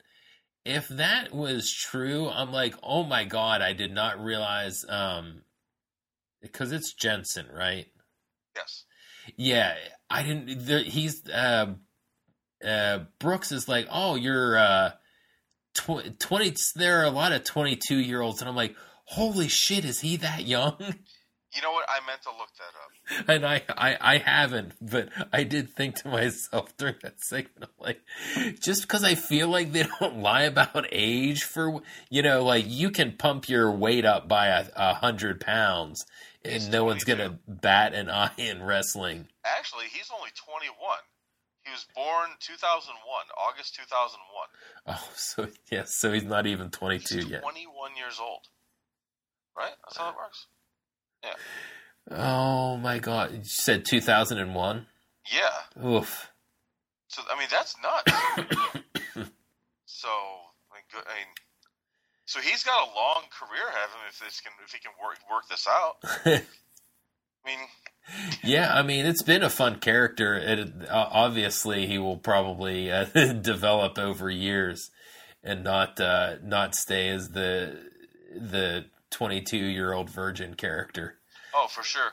[0.64, 4.82] if that was true, I'm like, oh my god, I did not realize.
[4.88, 5.42] Um,
[6.44, 7.86] because it's Jensen, right?
[8.54, 8.84] yes,
[9.36, 9.74] Yeah,
[10.08, 10.66] I didn't.
[10.66, 11.74] The, he's uh,
[12.64, 14.90] uh, Brooks is like, oh, you're uh,
[15.74, 16.54] tw- twenty.
[16.76, 18.76] There are a lot of twenty-two year olds, and I'm like,
[19.06, 20.76] holy shit, is he that young?
[20.80, 21.84] you know what?
[21.88, 23.28] I meant to look that up.
[23.28, 27.84] and I, I I haven't, but I did think to myself during that segment, I'm
[27.84, 28.00] like,
[28.60, 32.90] just because I feel like they don't lie about age for, you know, like you
[32.90, 36.04] can pump your weight up by a, a hundred pounds,
[36.44, 39.28] and no one's gonna bat an eye in wrestling.
[39.44, 40.74] Actually, he's only 21.
[41.64, 44.48] He was born 2001, August 2001.
[44.86, 47.42] Oh, so yes, so he's not even twenty two He's yet.
[47.42, 48.40] 21 years old.
[49.56, 49.72] Right?
[49.84, 50.46] That's how it works.
[51.24, 51.34] Yeah.
[52.10, 54.86] Oh my god, you said two thousand and one.
[55.32, 55.82] Yeah.
[55.88, 56.30] Oof.
[57.08, 58.12] So I mean, that's nuts.
[59.86, 61.04] so I mean, good.
[61.06, 61.28] I mean,
[62.26, 64.92] so he's got a long career ahead of him if this can if he can
[65.02, 65.96] work work this out.
[67.46, 67.58] I mean,
[68.42, 70.34] Yeah, I mean it's been a fun character.
[70.36, 73.04] It, uh, obviously, he will probably uh,
[73.42, 74.90] develop over years,
[75.42, 77.78] and not uh, not stay as the
[78.34, 81.18] the twenty two year old virgin character.
[81.54, 82.12] oh for sure.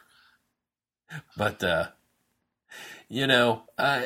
[1.36, 1.88] But uh,
[3.10, 4.02] you know, uh,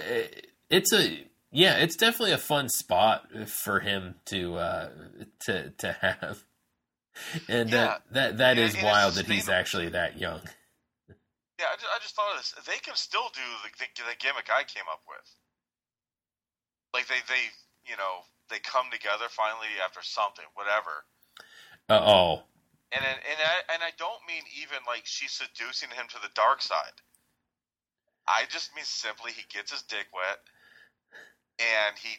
[0.70, 1.26] it's a
[1.56, 4.89] yeah, it's definitely a fun spot for him to uh,
[5.45, 6.43] to to have.
[7.47, 7.76] And Yeah.
[7.80, 10.41] that that that And- is wild that he's actually that young.
[11.58, 12.51] Yeah, I just, I just thought of this.
[12.68, 15.24] They can still do the, the, the gimmick I came up with.
[16.93, 17.47] Like they, they,
[17.88, 21.08] you know, they come together finally after something, whatever.
[21.88, 22.43] Uh oh.
[22.91, 26.28] And then, and I and I don't mean even like she's seducing him to the
[26.36, 26.99] dark side.
[28.28, 30.43] I just mean simply he gets his dick wet,
[31.60, 32.18] and he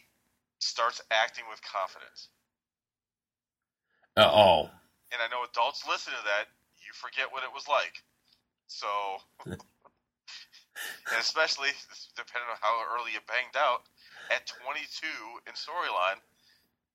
[0.59, 2.29] starts acting with confidence.
[4.15, 4.69] Uh oh.
[5.13, 6.49] And I know adults listen to that,
[6.81, 8.03] you forget what it was like.
[8.67, 8.87] So,
[9.45, 9.57] and
[11.19, 11.69] especially
[12.15, 13.83] depending on how early you banged out
[14.31, 15.07] at 22
[15.47, 16.19] in storyline,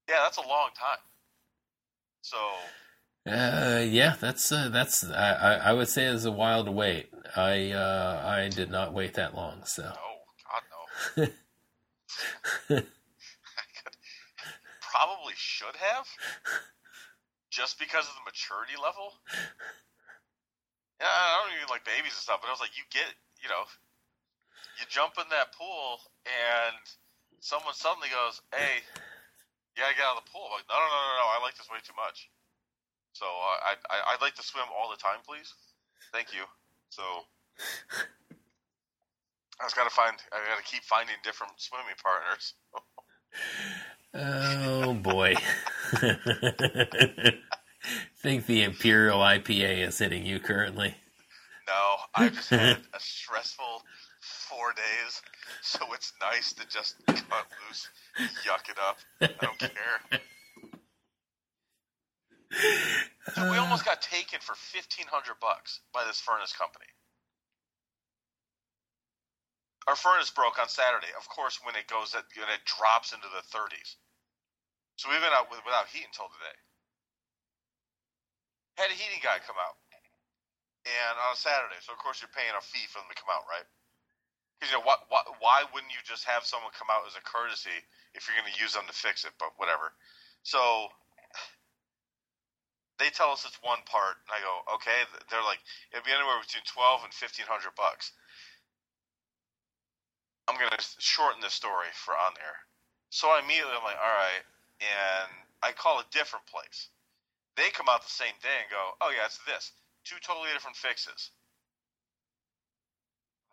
[0.09, 0.99] yeah, that's a long time.
[2.23, 2.39] So,
[3.27, 7.11] Uh, yeah, that's uh, that's I, I would say it's a wild wait.
[7.37, 9.91] I uh, I did not wait that long, so no,
[10.51, 10.63] God
[11.17, 11.27] no.
[14.93, 16.07] Probably should have,
[17.51, 19.15] just because of the maturity level.
[21.01, 23.09] Yeah, I don't even like babies and stuff, but I was like, you get,
[23.43, 23.65] you know,
[24.79, 26.77] you jump in that pool and
[27.43, 28.85] someone suddenly goes, "Hey,
[29.75, 31.39] you gotta get out of the pool." I'm like, no, no, no, no, no, I
[31.43, 32.31] like this way too much.
[33.13, 35.53] So uh, I, I, I'd like to swim all the time, please.
[36.13, 36.45] Thank you.
[36.89, 37.03] So
[39.63, 42.55] I just gotta find, I gotta keep finding different swimming partners.
[44.13, 45.37] oh boy.
[48.17, 50.97] think the Imperial IPA is hitting you currently.
[51.69, 53.85] No, I just had a stressful
[54.21, 55.23] four days,
[55.63, 57.89] so it's nice to just cut loose,
[58.45, 58.99] yuck it up.
[59.21, 60.21] I don't care.
[63.37, 66.87] Dude, we almost got taken for fifteen hundred bucks by this furnace company.
[69.91, 71.11] Our furnace broke on Saturday.
[71.19, 73.99] Of course, when it goes, when it drops into the thirties.
[75.01, 76.57] So we've been out with, without heat until today.
[78.79, 79.77] Had a heating guy come out,
[80.87, 81.77] and on a Saturday.
[81.83, 83.67] So of course you're paying a fee for them to come out, right?
[84.57, 85.27] Because you know what, what?
[85.43, 87.75] Why wouldn't you just have someone come out as a courtesy
[88.15, 89.35] if you're going to use them to fix it?
[89.43, 89.91] But whatever.
[90.47, 90.89] So
[93.03, 95.03] they tell us it's one part, and I go, okay.
[95.27, 95.59] They're like,
[95.91, 98.15] it'd be anywhere between twelve and fifteen hundred bucks.
[100.49, 102.57] I'm gonna shorten this story for on there.
[103.11, 104.43] So I immediately I'm like, all right,
[104.81, 105.31] and
[105.63, 106.89] I call a different place.
[107.57, 109.73] They come out the same day and go, oh yeah, it's this.
[110.05, 111.31] Two totally different fixes.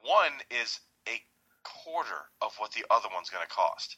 [0.01, 1.21] One is a
[1.63, 3.97] quarter of what the other one's gonna cost.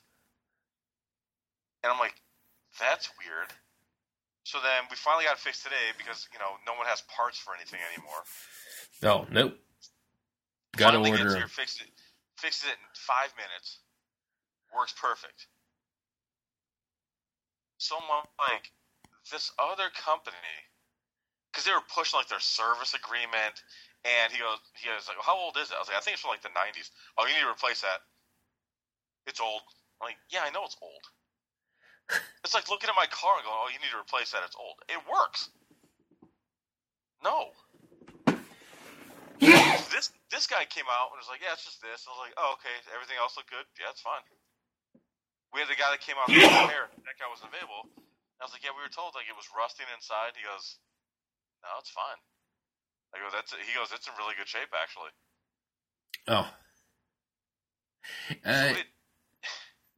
[1.84, 2.16] And I'm like,
[2.80, 3.48] that's weird.
[4.44, 7.38] So then we finally got it fixed today because you know no one has parts
[7.38, 8.24] for anything anymore.
[9.04, 9.58] Oh nope.
[10.78, 11.50] Got to gets order here, 'em.
[11.50, 11.90] fixes it,
[12.42, 13.86] fixes it in five minutes.
[14.74, 15.46] Works perfect.
[17.78, 18.74] So I'm like,
[19.30, 20.54] this other company,
[21.50, 23.62] because they were pushing like their service agreement,
[24.02, 25.78] and he goes, he goes like, how old is it?
[25.78, 26.90] I was like, I think it's from like the 90s.
[27.18, 28.02] Oh, you need to replace that.
[29.30, 29.62] It's old.
[30.02, 31.06] I'm like, yeah, I know it's old.
[32.44, 34.42] It's like looking at my car and going, oh, you need to replace that.
[34.44, 34.82] It's old.
[34.90, 35.50] It works.
[37.24, 37.54] No.
[39.90, 42.06] this this guy came out and was like, yeah, it's just this.
[42.06, 42.78] I was like, oh, okay.
[42.94, 43.66] Everything else looked good.
[43.82, 44.22] Yeah, it's fine.
[45.50, 46.94] We had the guy that came out with the repair.
[47.04, 47.90] That guy wasn't available.
[48.38, 50.38] I was like, yeah, we were told like it was rusting inside.
[50.38, 50.78] He goes,
[51.66, 52.18] no, it's fine.
[53.14, 55.12] I go, that's he goes, it's in really good shape actually.
[56.30, 56.50] Oh.
[58.46, 58.88] So Uh, it,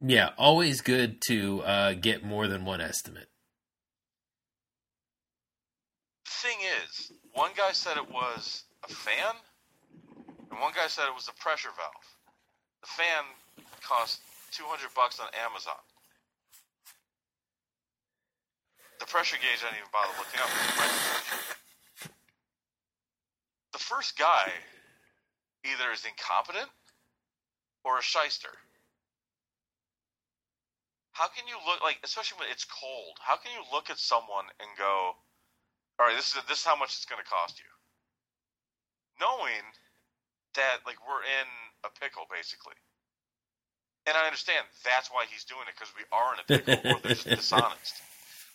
[0.00, 3.28] yeah, always good to uh, get more than one estimate.
[6.24, 9.34] The thing is, one guy said it was a fan,
[10.50, 12.08] and one guy said it was a pressure valve.
[12.82, 13.24] The fan
[13.82, 14.20] cost
[14.52, 15.80] two hundred bucks on Amazon.
[19.00, 20.50] The pressure gauge I didn't even bother looking up.
[23.72, 24.52] The first guy
[25.64, 26.70] either is incompetent
[27.84, 28.54] or a shyster.
[31.12, 33.18] How can you look like, especially when it's cold?
[33.20, 35.14] How can you look at someone and go,
[35.98, 37.70] all right, this is this is how much it's going to cost you,
[39.20, 39.62] knowing
[40.54, 41.48] that like we're in
[41.84, 42.74] a pickle basically.
[44.06, 47.00] And I understand that's why he's doing it because we are in a pickle, or
[47.00, 47.96] they're just dishonest.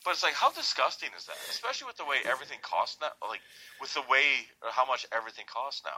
[0.05, 1.35] But it's like, how disgusting is that?
[1.49, 3.41] Especially with the way everything costs now, like
[3.81, 5.97] with the way or how much everything costs now.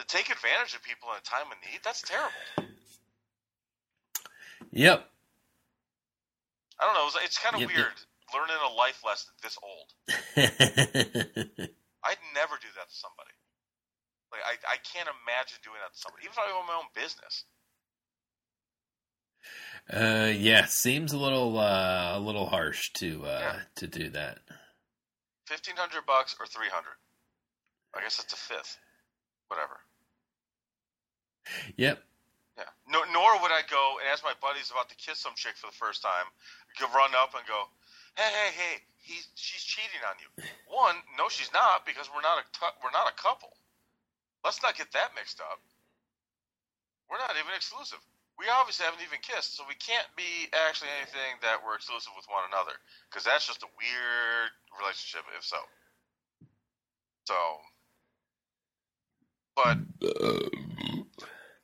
[0.00, 2.72] To take advantage of people in a time of need, that's terrible.
[4.72, 5.04] Yep.
[6.80, 7.06] I don't know.
[7.06, 7.76] It's, it's kind of Yep, yep.
[7.76, 7.92] weird
[8.34, 11.68] learning a life lesson this old.
[12.04, 13.30] I'd never do that to somebody.
[14.32, 16.90] Like I, I can't imagine doing that to somebody, even if I own my own
[16.94, 17.44] business.
[19.92, 23.60] uh, yeah, seems a little uh, a little harsh to uh, Yeah.
[23.76, 24.38] to do that.
[25.46, 26.96] fifteen hundred bucks or three hundred.
[27.94, 28.78] I guess it's a fifth.
[29.48, 29.76] Whatever.
[31.76, 32.00] Yep.
[32.56, 32.70] Yeah.
[32.88, 35.66] No, nor would I go and ask my buddies about to kiss some chick for
[35.66, 36.24] the first time,
[36.80, 37.64] go run up and go,
[38.16, 40.28] "Hey, hey, hey, he's she's cheating on you."
[40.68, 43.52] One, no, she's not because we're not a tu- we're not a couple.
[44.44, 45.60] Let's not get that mixed up.
[47.10, 48.00] We're not even exclusive.
[48.38, 52.26] We obviously haven't even kissed, so we can't be actually anything that we're exclusive with
[52.32, 52.74] one another
[53.10, 54.50] because that's just a weird
[54.80, 55.24] relationship.
[55.38, 55.60] If so,
[57.28, 57.38] so,
[59.56, 59.78] but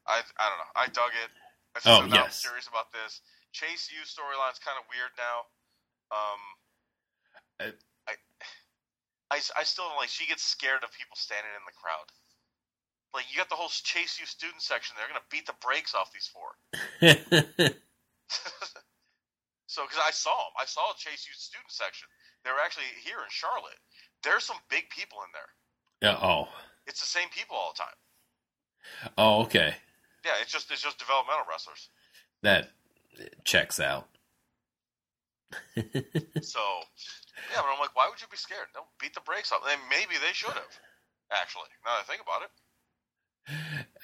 [0.07, 0.73] I I don't know.
[0.77, 1.31] I dug it.
[1.77, 2.43] I Oh, yes.
[2.43, 3.21] serious about this.
[3.53, 5.47] Chase U storyline's kind of weird now.
[6.11, 6.41] Um,
[7.61, 7.73] Uh,
[8.07, 8.15] I,
[9.31, 10.09] I I still don't like.
[10.09, 12.09] She gets scared of people standing in the crowd.
[13.15, 14.97] Like you got the whole Chase U student section.
[14.97, 16.57] They're gonna beat the brakes off these four.
[19.67, 22.09] so because I saw them, I saw Chase U student section.
[22.45, 23.81] They were actually here in Charlotte.
[24.23, 25.51] There's some big people in there.
[26.01, 26.49] Yeah, oh.
[26.87, 27.99] It's the same people all the time.
[29.19, 29.75] Oh, okay.
[30.25, 31.89] Yeah, it's just it's just developmental wrestlers.
[32.43, 32.71] That
[33.45, 34.07] checks out.
[36.43, 36.61] So,
[37.53, 38.69] yeah, but I'm like, why would you be scared?
[38.75, 39.63] Don't beat the brakes off.
[39.71, 40.79] And maybe they should have.
[41.33, 42.51] Actually, now that I think about it.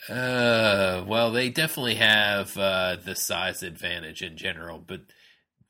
[0.09, 5.03] Uh, well, they definitely have uh, the size advantage in general, but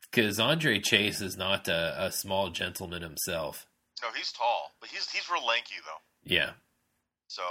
[0.00, 3.66] because Andre Chase is not a, a small gentleman himself.
[4.02, 6.02] No, he's tall, but he's he's real lanky though.
[6.22, 6.50] Yeah.
[7.26, 7.42] So,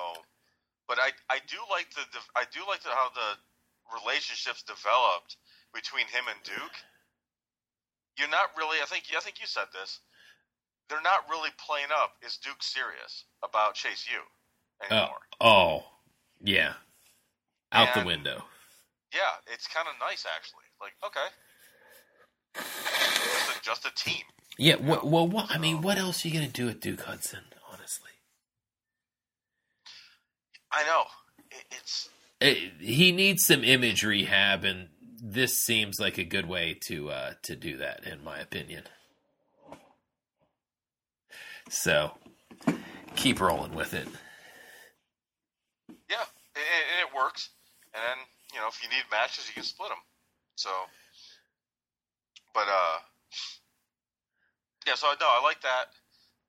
[0.88, 5.38] but I I do like the, the I do like the, how the relationships developed
[5.74, 6.78] between him and Duke.
[8.18, 8.78] You're not really.
[8.82, 9.99] I think I think you said this.
[10.89, 12.14] They're not really playing up.
[12.26, 15.07] Is Duke serious about Chase U Uh,
[15.41, 15.86] oh,
[16.43, 16.74] yeah.
[17.72, 18.43] Out the window.
[19.14, 20.66] yeah, it's kind of nice actually.
[20.80, 21.28] Like okay,
[22.53, 24.24] just a, just a team.
[24.59, 24.76] Yeah.
[24.76, 27.39] Well, well, what, I mean, what else are you gonna do with Duke Hudson?
[27.72, 28.11] Honestly,
[30.72, 31.03] I know
[31.49, 32.09] it, it's
[32.41, 34.89] Eh, he needs some image rehab, and
[35.26, 38.84] this seems like a good way to uh, to do that, in my opinion.
[41.69, 42.11] So,
[43.15, 44.07] keep rolling with it.
[46.09, 47.51] yeah, and, it works.
[47.93, 48.17] And then
[48.53, 50.03] you know if you need matches, you can split them.
[50.55, 50.69] So,
[52.53, 52.97] but uh,
[54.86, 54.95] yeah.
[54.95, 55.86] So no, I like that.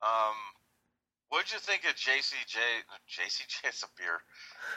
[0.03, 0.35] Um,
[1.29, 2.59] what did you think of JCJ?
[3.09, 4.19] JCJ, a beer.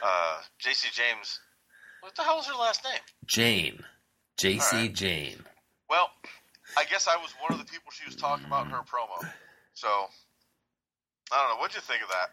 [0.03, 1.39] Uh, JC James.
[2.01, 3.01] What the hell is her last name?
[3.25, 3.83] Jayne,
[4.37, 4.93] Jacy right.
[4.93, 5.43] Jayne.
[5.89, 6.09] Well,
[6.77, 9.27] I guess I was one of the people she was talking about in her promo.
[9.73, 9.87] So
[11.31, 11.61] I don't know.
[11.61, 12.29] What'd you think of that?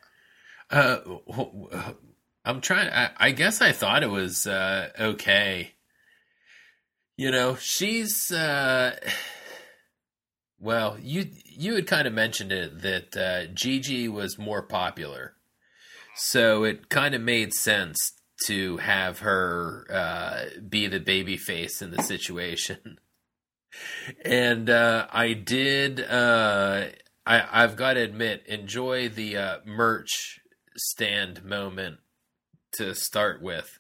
[0.71, 1.93] Uh,
[2.45, 2.91] I'm trying.
[2.91, 5.73] I, I guess I thought it was uh, okay.
[7.17, 8.31] You know, she's.
[8.31, 8.97] Uh,
[10.59, 15.35] well, you you had kind of mentioned it that uh, Gigi was more popular,
[16.17, 18.14] so it kind of made sense
[18.47, 22.99] to have her uh, be the baby face in the situation.
[24.25, 26.01] And uh, I did.
[26.01, 26.87] Uh,
[27.27, 30.41] I, I've got to admit, enjoy the uh, merch
[30.77, 31.99] stand moment
[32.73, 33.79] to start with,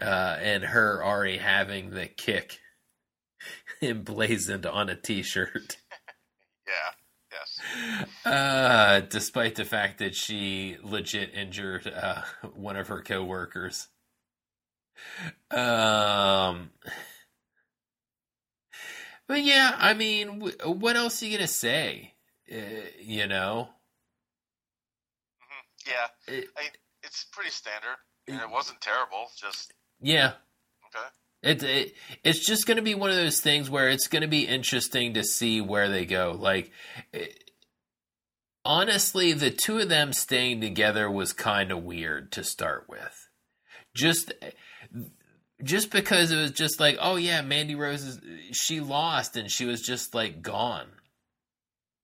[0.00, 2.58] uh, and her already having the kick
[3.82, 5.76] emblazoned on a T-shirt.
[6.64, 6.92] Yeah.
[7.32, 8.06] Yes.
[8.24, 12.22] Uh, despite the fact that she legit injured uh,
[12.54, 13.88] one of her coworkers.
[15.50, 16.70] Um,
[19.28, 22.14] but yeah, I mean, what else are you gonna say?
[22.50, 22.56] Uh,
[23.00, 23.68] you know,
[25.40, 26.34] hmm Yeah.
[26.34, 26.68] It- I,
[27.02, 27.96] it's pretty standard,
[28.28, 29.26] and it wasn't terrible.
[29.36, 30.34] Just yeah.
[30.86, 31.06] okay.
[31.42, 34.28] It, it it's just going to be one of those things where it's going to
[34.28, 36.36] be interesting to see where they go.
[36.38, 36.70] Like,
[37.12, 37.50] it,
[38.64, 43.28] honestly, the two of them staying together was kind of weird to start with.
[43.94, 44.32] Just
[45.62, 48.20] just because it was just like, oh yeah, Mandy Rose is
[48.52, 50.88] she lost and she was just like gone.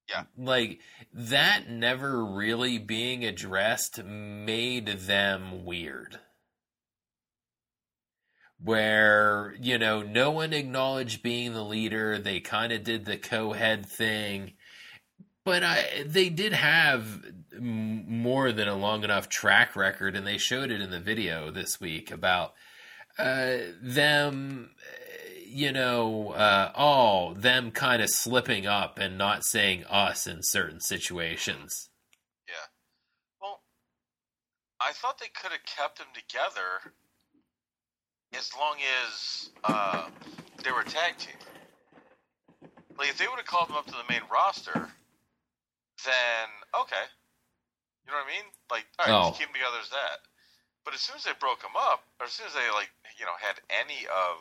[0.09, 0.24] Yeah.
[0.36, 0.81] Like
[1.12, 6.19] that never really being addressed made them weird
[8.62, 13.86] where you know no one acknowledged being the leader they kind of did the co-head
[13.86, 14.52] thing
[15.44, 17.24] but I, they did have
[17.55, 21.51] m- more than a long enough track record and they showed it in the video
[21.51, 22.55] this week about
[23.19, 29.85] uh, them uh, you know uh, oh them kind of slipping up and not saying
[29.86, 31.89] us in certain situations
[32.47, 32.55] Yeah.
[33.40, 33.61] Well,
[34.81, 36.93] I thought they could have kept them together
[38.36, 40.09] as long as uh,
[40.62, 41.35] they were a tag team.
[42.99, 44.74] Like if they would have called them up to the main roster,
[46.05, 46.47] then
[46.78, 47.07] okay.
[48.05, 48.45] You know what I mean?
[48.70, 49.28] Like, all right, Oh.
[49.28, 50.27] just keep them together as that.
[50.89, 52.89] But as soon as they broke them up, or as soon as they like,
[53.20, 54.40] you know, had any of,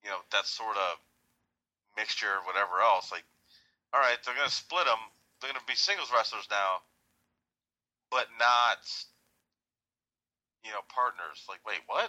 [0.00, 0.96] you know, that sort of
[1.92, 3.28] mixture, or whatever else, like,
[3.92, 4.96] all right, they're gonna split them.
[5.44, 6.80] They're gonna be singles wrestlers now,
[8.08, 8.80] but not,
[10.64, 11.44] you know, partners.
[11.44, 12.08] Like, wait, what?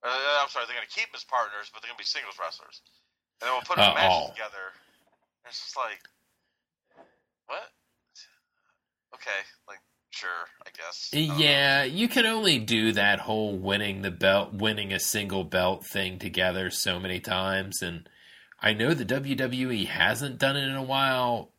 [0.00, 2.80] Uh, I'm sorry, they're gonna keep them as partners, but they're gonna be singles wrestlers.
[3.44, 4.72] And then we'll put them Uh, matches together.
[5.44, 6.00] And it's just like,
[7.52, 7.68] what?
[9.12, 9.84] Okay, like,
[10.18, 11.10] sure, I guess.
[11.12, 11.30] Don't.
[11.30, 15.86] Um, yeah, you can only do that whole winning the belt, winning a single belt
[15.86, 17.82] thing together so many times.
[17.82, 18.08] And
[18.60, 21.52] I know the WWE hasn't done it in a while.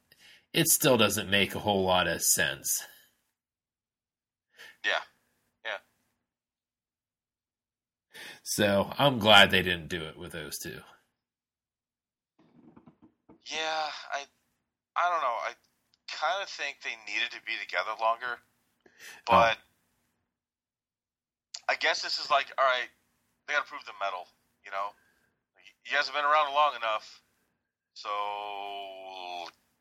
[0.54, 2.84] It still doesn't make a whole lot of sense.
[4.84, 5.04] Yeah,
[5.64, 5.78] yeah.
[8.44, 10.80] So I'm glad they didn't do it with those two.
[13.46, 14.26] Yeah, I,
[14.96, 15.38] I don't know.
[15.48, 15.54] I
[16.10, 18.42] kind of think they needed to be together longer,
[19.28, 19.58] but
[21.70, 22.90] I guess this is like, all right,
[23.48, 24.26] they got to prove the medal.
[24.66, 24.90] You know,
[25.86, 27.22] you guys have been around long enough,
[27.94, 28.10] so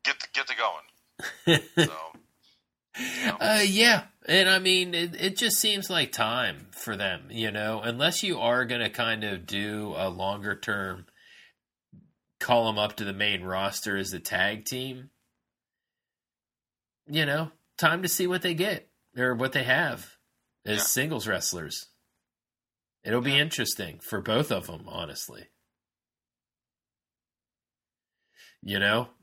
[0.04, 1.60] get to, get to going.
[1.76, 1.92] So
[3.40, 7.80] Uh, yeah, and I mean, it, it just seems like time for them, you know,
[7.82, 11.06] unless you are going to kind of do a longer term,
[12.40, 15.10] call them up to the main roster as a tag team,
[17.06, 18.87] you know, time to see what they get
[19.18, 20.16] or what they have
[20.64, 20.84] as Yeah.
[20.84, 21.88] singles wrestlers.
[23.02, 23.42] It'll be Yeah.
[23.42, 25.50] interesting for both of them, honestly.
[28.62, 29.14] You know?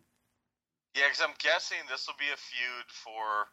[0.95, 3.51] yeah, because I'm guessing this will be a feud for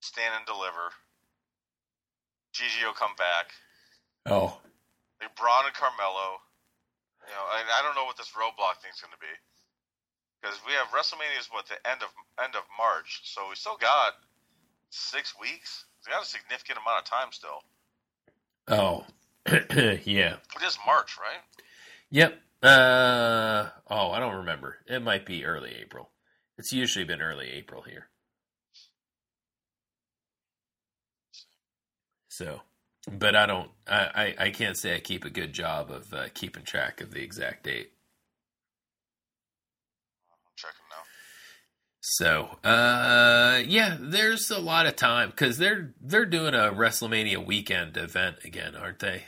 [0.00, 0.94] Stand and Deliver.
[2.52, 3.52] Gigi will come back.
[4.26, 4.62] Oh.
[5.20, 6.40] like Bron and Carmelo.
[7.26, 9.34] You know, and I don't know what this roadblock thing's going to be
[10.40, 12.08] because we have WrestleMania is what the end of
[12.38, 14.14] end of March, so we still got
[14.90, 15.84] six weeks.
[16.06, 17.62] We got a significant amount of time still.
[18.68, 19.04] Oh.
[20.04, 20.36] yeah.
[20.56, 21.40] It is March, right?
[22.10, 22.38] Yep.
[22.62, 24.78] Uh oh, I don't remember.
[24.86, 26.10] It might be early April.
[26.56, 28.08] It's usually been early April here.
[32.28, 32.62] So,
[33.10, 33.70] but I don't.
[33.86, 37.12] I I, I can't say I keep a good job of uh, keeping track of
[37.12, 37.92] the exact date.
[40.30, 41.04] I'm checking now.
[42.10, 47.98] So, uh, yeah, there's a lot of time because they're they're doing a WrestleMania weekend
[47.98, 49.24] event again, aren't they?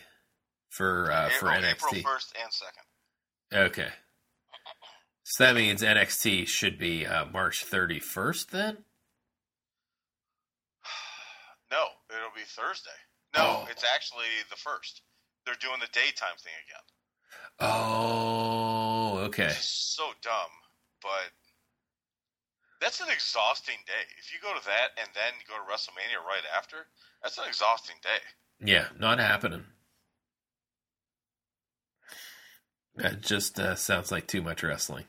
[0.71, 1.71] For uh, for NXT.
[1.73, 3.69] April first and second.
[3.69, 3.89] Okay.
[5.25, 8.79] So that means NXT should be uh, March 31st then?
[11.71, 12.91] No, it'll be Thursday.
[13.37, 13.69] No, Oh.
[13.71, 15.03] it's actually the first.
[15.45, 16.83] They're doing the daytime thing again.
[17.61, 19.51] Oh, okay.
[19.61, 20.51] So dumb,
[21.03, 21.31] but
[22.81, 24.05] that's an exhausting day.
[24.19, 26.87] If you go to that and then go to WrestleMania right after,
[27.23, 28.19] that's an exhausting day.
[28.73, 29.65] Yeah, not happening.
[32.97, 35.05] That just uh, sounds like too much wrestling.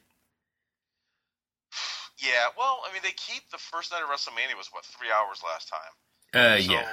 [2.18, 5.42] Yeah, well, I mean, they keep the first night of WrestleMania was what three hours
[5.44, 5.94] last time.
[6.34, 6.88] Uh, so yeah.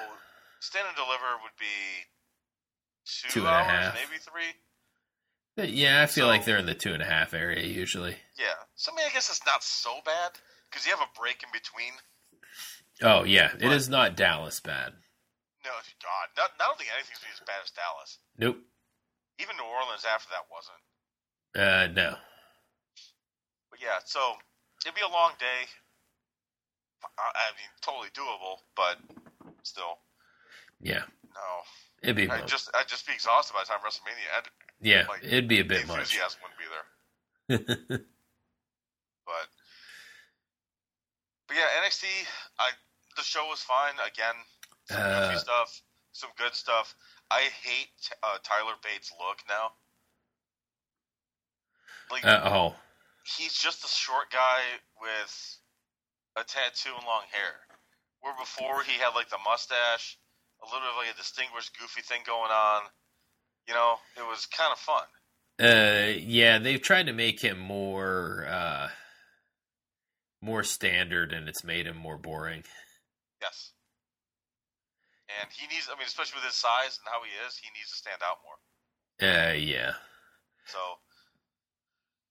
[0.60, 1.66] Stand and Deliver would be
[3.04, 3.94] two, Two and a hours, half.
[3.94, 4.56] maybe three.
[5.54, 8.16] But yeah, I feel So- like they're in the two and a half area usually.
[8.38, 10.32] Yeah, so I mean, I guess it's not so bad
[10.70, 11.92] because you have a break in between.
[13.02, 13.50] Oh, yeah.
[13.58, 13.72] It What?
[13.72, 14.92] is not Dallas bad.
[15.64, 15.70] No,
[16.02, 18.18] God, not, I don't think anything's as bad as Dallas.
[18.38, 18.58] Nope.
[19.40, 20.82] Even New Orleans after that wasn't.
[21.54, 22.16] Uh, no.
[23.70, 24.34] But yeah, so
[24.84, 25.68] it'd be a long day.
[27.18, 28.98] I, I mean, totally doable, but
[29.62, 29.98] still,
[30.80, 31.02] Yeah.
[31.34, 31.46] no.
[32.02, 34.52] It'd be, I just, I'd just be exhausted by the time WrestleMania ended.
[34.80, 35.98] yeah, like, it'd be a bit much.
[35.98, 36.66] enthusiasm wouldn't be
[37.98, 37.98] there.
[39.26, 39.48] But,
[41.48, 42.04] but yeah, NXT.
[42.58, 42.70] I
[43.16, 43.94] the show was fine.
[44.06, 44.34] Again,
[44.88, 46.94] some Uh, goofy stuff, some good stuff.
[47.30, 47.88] I hate
[48.22, 49.72] uh, Tyler Bate's look now.
[52.10, 52.74] Like uh, oh,
[53.36, 54.60] he's just a short guy
[55.00, 55.58] with
[56.36, 57.60] a tattoo and long hair.
[58.20, 60.18] Where before he had like the mustache,
[60.62, 62.82] a little bit of like a distinguished goofy thing going on.
[63.66, 65.04] You know, it was kind of fun.
[65.60, 68.88] Uh, yeah, they've tried to make him more, uh,
[70.40, 72.64] more standard, and it's made him more boring.
[73.42, 73.72] Yes.
[75.40, 77.90] And he needs, I mean, especially with his size and how he is, he needs
[77.90, 78.56] to stand out more.
[79.20, 79.92] Uh, yeah,
[80.66, 80.78] So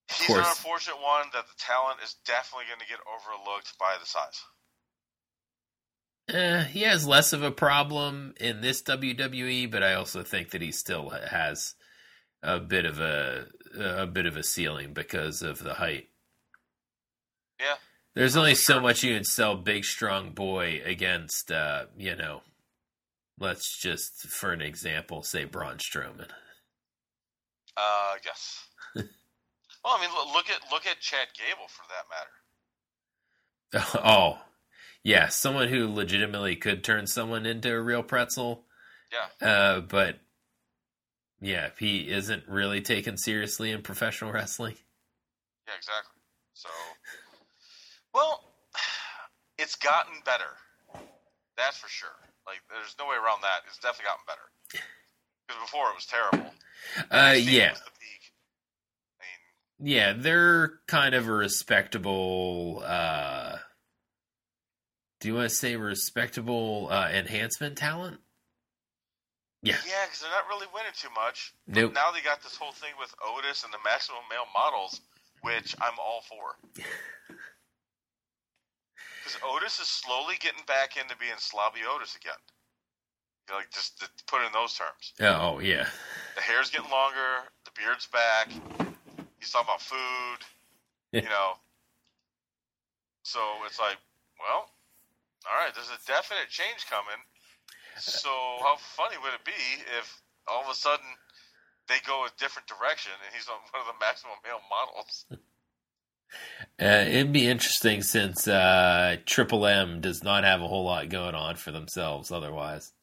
[0.09, 4.05] he's an unfortunate one that the talent is definitely going to get overlooked by the
[4.05, 4.41] size.
[6.33, 10.61] uh, he has less of a problem in this WWE, but I also think that
[10.61, 11.75] he still has
[12.41, 13.47] a bit of a
[13.77, 16.07] a bit of a ceiling because of the height.
[17.59, 17.75] Yeah.
[18.17, 22.41] There's only so much you can sell Big Strong Boy against, uh, you know,
[23.39, 26.29] let's just, for an example, say Braun Strowman.
[27.77, 28.65] Uh, yes.
[28.95, 29.05] well,
[29.85, 32.07] I mean, look, at look at Chad Gable for that
[33.79, 33.99] matter.
[34.03, 34.39] Oh,
[35.03, 38.63] yeah, someone who legitimately could turn someone into a real pretzel.
[39.11, 39.47] Yeah.
[39.47, 40.17] Uh, but
[41.39, 44.73] yeah, he isn't really taken seriously in professional wrestling.
[45.67, 46.19] Yeah, exactly.
[46.55, 46.69] So,
[48.17, 48.43] well,
[49.57, 50.51] it's gotten better.
[51.55, 52.09] That's for sure.
[52.45, 53.61] Like, there's no way around that.
[53.67, 54.47] It's definitely gotten better.
[55.47, 56.53] Because before it was terrible.
[57.11, 57.87] Uh, yeah, was the.
[59.19, 62.83] I mean, yeah, they're kind of a respectable.
[62.85, 63.57] Uh,
[65.19, 68.19] do you want to say respectable uh, enhancement talent?
[69.63, 69.75] Yeah.
[69.87, 71.53] yeah, because they're not really winning too much.
[71.67, 71.93] Nope.
[71.93, 75.01] Now they got this whole thing with Otis and the maximum male models,
[75.41, 76.83] which I'm all for.
[79.27, 82.39] Because Otis is slowly getting back into being slobby Otis again.
[83.47, 85.11] You know, like just to put it in those terms.
[85.43, 85.87] Oh yeah,
[86.35, 87.43] The hair's getting longer.
[87.67, 88.47] The beard's back.
[89.39, 90.39] He's talking about food.
[91.11, 91.59] you know.
[93.23, 93.99] So it's like,
[94.39, 94.71] well,
[95.43, 95.75] all right.
[95.75, 97.19] There's a definite change coming.
[97.99, 98.31] So
[98.63, 99.59] how funny would it be
[99.99, 101.07] if all of a sudden
[101.89, 105.25] they go a different direction and he's on one of the maximum male models?
[106.81, 111.35] uh, it'd be interesting since uh, Triple M does not have a whole lot going
[111.35, 112.93] on for themselves otherwise.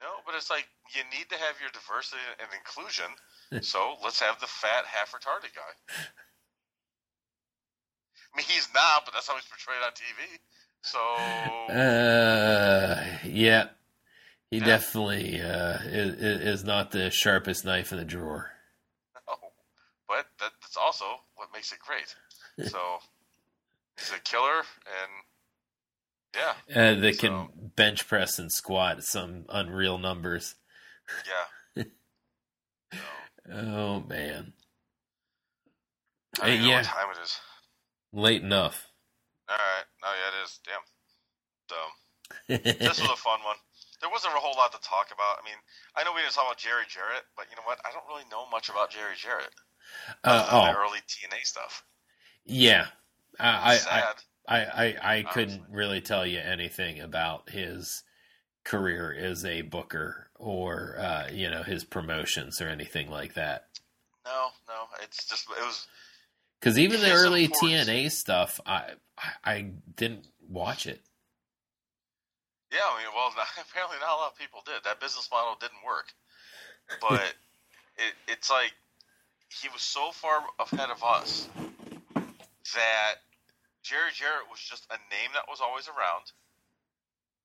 [0.00, 3.06] No, but it's like you need to have your diversity and inclusion.
[3.62, 5.72] so let's have the fat, half retarded guy.
[8.32, 10.38] I mean, he's not, but that's how he's portrayed on TV.
[10.82, 10.98] So
[11.72, 13.68] Uh, yeah,
[14.50, 14.66] he Yeah.
[14.66, 16.14] definitely uh, is,
[16.60, 18.52] is not the sharpest knife in the drawer.
[19.26, 19.36] No,
[20.06, 21.04] but that, that's also
[21.36, 22.14] what makes it great.
[22.64, 22.98] So
[23.98, 25.12] he's a killer, and
[26.34, 30.54] yeah, Uh, that So- can bench press and squat some unreal numbers.
[31.26, 31.84] yeah.
[32.92, 32.98] So,
[33.52, 34.54] Oh man,
[36.40, 36.76] I don't even know yeah.
[36.78, 37.40] what time it is.
[38.12, 38.88] late enough.
[39.48, 40.60] All right, oh yeah, it is.
[40.66, 40.82] Damn.
[41.70, 41.78] So
[42.88, 43.56] this was a fun one.
[44.00, 45.38] There wasn't a whole lot to talk about.
[45.40, 45.56] I mean,
[45.94, 47.78] I know we didn't talk about Jerry Jarrett, but you know what?
[47.86, 49.54] I don't really know much about Jerry Jarrett
[50.24, 51.84] uh, than the oh early TNA stuff.
[52.46, 52.86] Yeah,
[53.38, 54.14] I I,
[54.48, 55.76] I I I, couldn't Honestly.
[55.76, 58.02] really tell you anything about his
[58.64, 63.66] career as a booker or uh, you know his promotions or anything like that.
[64.24, 65.86] no, no, it's just it was.
[66.60, 71.00] Because even the early TNA stuff, I, I I didn't watch it.
[72.72, 73.32] Yeah, I mean, well,
[73.70, 74.82] apparently not a lot of people did.
[74.84, 76.12] That business model didn't work.
[77.00, 77.34] But
[77.96, 78.72] it, it's like
[79.48, 81.48] he was so far ahead of us
[82.74, 83.22] that
[83.84, 86.32] Jerry Jarrett was just a name that was always around.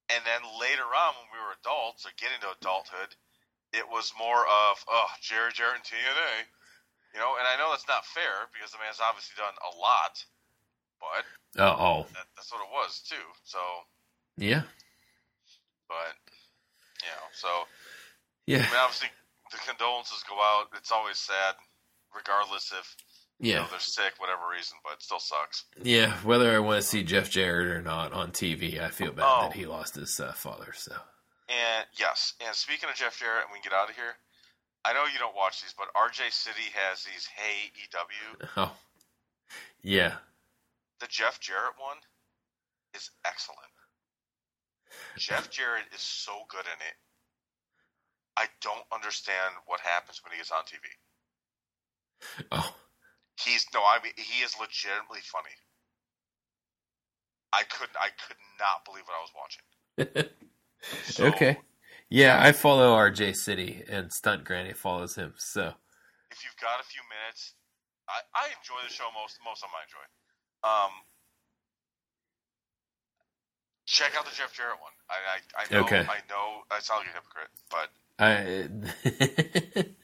[0.10, 3.16] And then later on, when we were adults or getting to adulthood,
[3.72, 6.34] it was more of, oh, Jerry Jarrett and TNA.
[7.16, 10.16] You know, and I know that's not fair because the man's obviously done a lot,
[11.00, 11.24] but
[11.60, 13.28] Oh, oh that, that's what it was too.
[13.44, 13.60] So,
[14.38, 14.64] yeah,
[15.90, 16.16] but
[17.04, 17.68] you know, so
[18.48, 19.10] yeah, I mean, obviously
[19.52, 20.72] the condolences go out.
[20.78, 21.56] It's always sad,
[22.16, 22.96] regardless if
[23.42, 25.66] you yeah, know they're sick, whatever reason, but it still sucks.
[25.82, 26.14] yeah.
[26.24, 29.42] Whether I want to see Jeff Jarrett or not on TV, I feel bad Oh.
[29.48, 30.72] that he lost his uh, father.
[30.76, 30.94] So
[31.50, 34.16] And yes, and speaking of Jeff Jarrett, and we can get out of here.
[34.86, 38.48] I know you don't watch these, but RJ City has these Hey EW.
[38.58, 38.72] oh
[39.84, 40.14] yeah,
[41.00, 41.98] The Jeff Jarrett one
[42.94, 43.60] is excellent.
[45.18, 46.96] Jeff Jarrett is so good in it.
[48.38, 50.86] I don't understand what happens when he gets on TV.
[52.52, 52.76] oh
[53.46, 55.56] He's no, I mean he is legitimately funny.
[57.54, 59.64] I couldn't, I could not believe what I was watching.
[61.04, 61.58] So, okay.
[62.10, 65.34] Yeah, I follow RJ City and Stunt Granny follows him.
[65.38, 65.74] So
[66.32, 67.54] if you've got a few minutes,
[68.10, 69.38] I, I enjoy the show most.
[69.44, 70.06] Most of them I enjoy.
[70.64, 70.92] Um,
[73.86, 74.94] check out the Jeff Jarrett one.
[75.10, 76.06] I, I, I know, Okay.
[76.08, 77.90] I know, I sound like a hypocrite, but
[78.20, 79.88] I.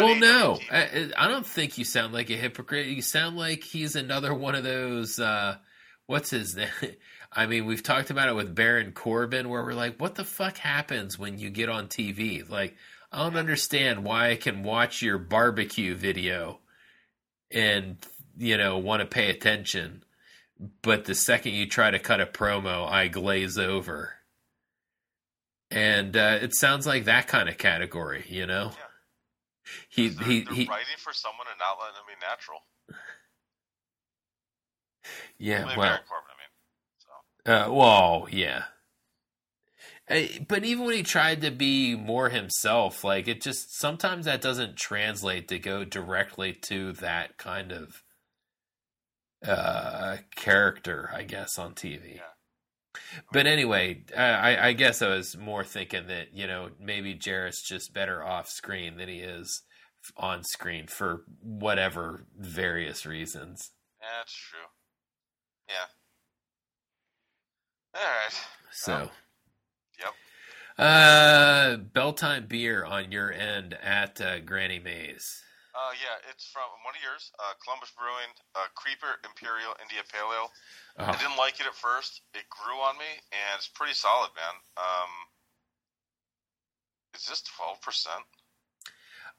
[0.00, 2.86] Well, no, I, I don't think you sound like a hypocrite.
[2.86, 5.18] You sound like he's another one of those.
[5.18, 5.56] Uh,
[6.06, 6.68] what's his name?
[7.32, 10.58] I mean, we've talked about it with Baron Corbin, where we're like, what the fuck
[10.58, 12.48] happens when you get on TV?
[12.48, 12.74] Like,
[13.12, 16.58] I don't understand why I can watch your barbecue video
[17.50, 17.96] and
[18.36, 20.04] you know want to pay attention,
[20.82, 24.14] but the second you try to cut a promo, I glaze over.
[25.70, 28.72] And uh, it sounds like that kind of category, you know.
[28.72, 28.89] Yeah.
[29.88, 30.66] He they're, he they're he.
[30.66, 32.58] writing for someone and not letting them be natural.
[35.38, 36.30] Yeah, I well, Corbin.
[36.30, 36.52] I mean,
[36.98, 38.64] so uh, well, yeah.
[40.08, 44.40] Uh, But even when he tried to be more himself, like it just sometimes that
[44.42, 48.02] doesn't translate to go directly to that kind of
[49.46, 52.16] uh character, I guess, on TV.
[52.16, 52.22] Yeah.
[53.32, 57.92] But anyway, I, I guess I was more thinking that you know maybe Jarrett's just
[57.92, 59.62] better off screen than he is
[60.16, 63.70] on screen for whatever various reasons.
[64.00, 64.58] yeah, that's true.
[65.68, 65.86] Yeah.
[67.94, 68.46] All right.
[68.72, 69.10] So,
[69.98, 70.14] Yep.
[70.78, 75.42] uh, Belltime beer on your end at uh, Granny Mays.
[75.80, 80.28] Uh, yeah, it's from one of yours, uh, Columbus Brewing, uh, Creeper Imperial India Pale
[80.28, 80.52] Ale.
[81.00, 82.20] I Oh, didn't like it at first.
[82.36, 84.56] It grew on me, and it's pretty solid, man.
[84.76, 85.10] Um,
[87.16, 88.28] is this twelve percent?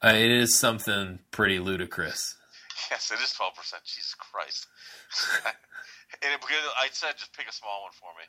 [0.01, 2.35] uh, it is something pretty ludicrous.
[2.89, 3.84] Yes, it is twelve percent.
[3.85, 4.65] Jesus Christ!
[5.45, 6.41] and it,
[6.81, 8.26] I said just pick a small one for me.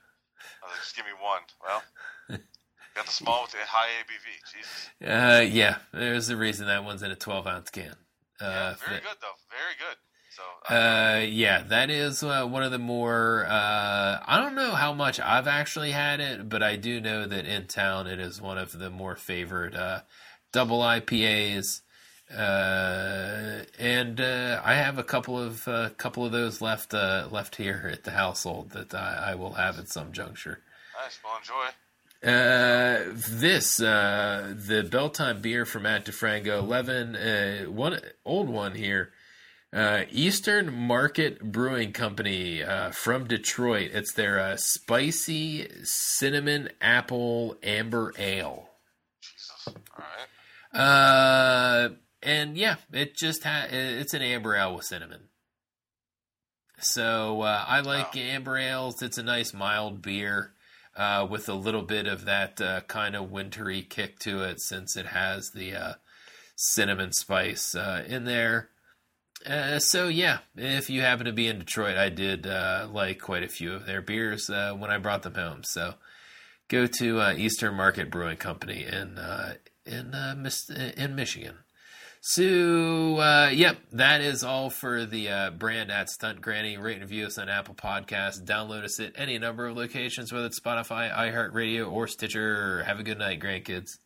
[0.61, 1.41] I was like, just give me one.
[1.65, 1.83] Well,
[2.95, 4.53] got the small with the high ABV.
[4.53, 4.91] Jesus.
[5.03, 7.95] Uh, yeah, there's a reason that one's in a 12 ounce can.
[8.41, 9.37] Yeah, Uh, very th- good though.
[9.51, 9.97] Very good.
[10.31, 10.75] So.
[10.75, 13.45] Uh, yeah, that is uh, one of the more.
[13.47, 17.45] Uh, I don't know how much I've actually had it, but I do know that
[17.45, 20.01] in town it is one of the more favored uh,
[20.53, 21.83] double IPAs.
[22.35, 27.57] Uh, and uh, I have a couple of uh, couple of those left uh, left
[27.57, 30.61] here at the household that I, I will have at some juncture.
[30.99, 31.19] nice.
[31.23, 31.73] Well, enjoy.
[32.23, 39.11] Uh, this uh, the Belltime beer from Matt DeFranco, eleven, uh, one old one here.
[39.73, 43.91] Uh, Eastern Market Brewing Company uh, from Detroit.
[43.95, 48.69] It's their uh, spicy cinnamon apple amber ale.
[49.21, 49.75] Jesus.
[49.97, 50.05] All
[50.75, 50.79] right.
[50.79, 51.89] Uh,
[52.23, 55.23] and yeah, it just ha- it's an amber ale with cinnamon.
[56.79, 58.21] So uh, I like Wow.
[58.21, 59.03] amber ales.
[59.03, 60.52] It's a nice mild beer
[60.97, 64.97] uh, with a little bit of that uh, kind of wintry kick to it, since
[64.97, 65.93] it has the uh,
[66.57, 68.69] cinnamon spice uh, in there.
[69.47, 73.43] Uh, so yeah, if you happen to be in Detroit, I did uh, like quite
[73.43, 75.65] a few of their beers when I brought them home.
[75.65, 75.95] So
[76.69, 79.19] go to Eastern Market Brewing Company in
[79.85, 81.57] in in Michigan.
[82.25, 86.79] So, uh, yep, that is all for the uh, brand at Stunt Granny.
[86.79, 88.41] Rate and review us on Apple Podcasts.
[88.41, 92.85] Download us at any number of locations, whether it's Spotify, iHeartRadio, or Stitcher.
[92.85, 93.99] Have a good night, grandkids.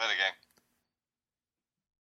[0.00, 0.45] Later, gang.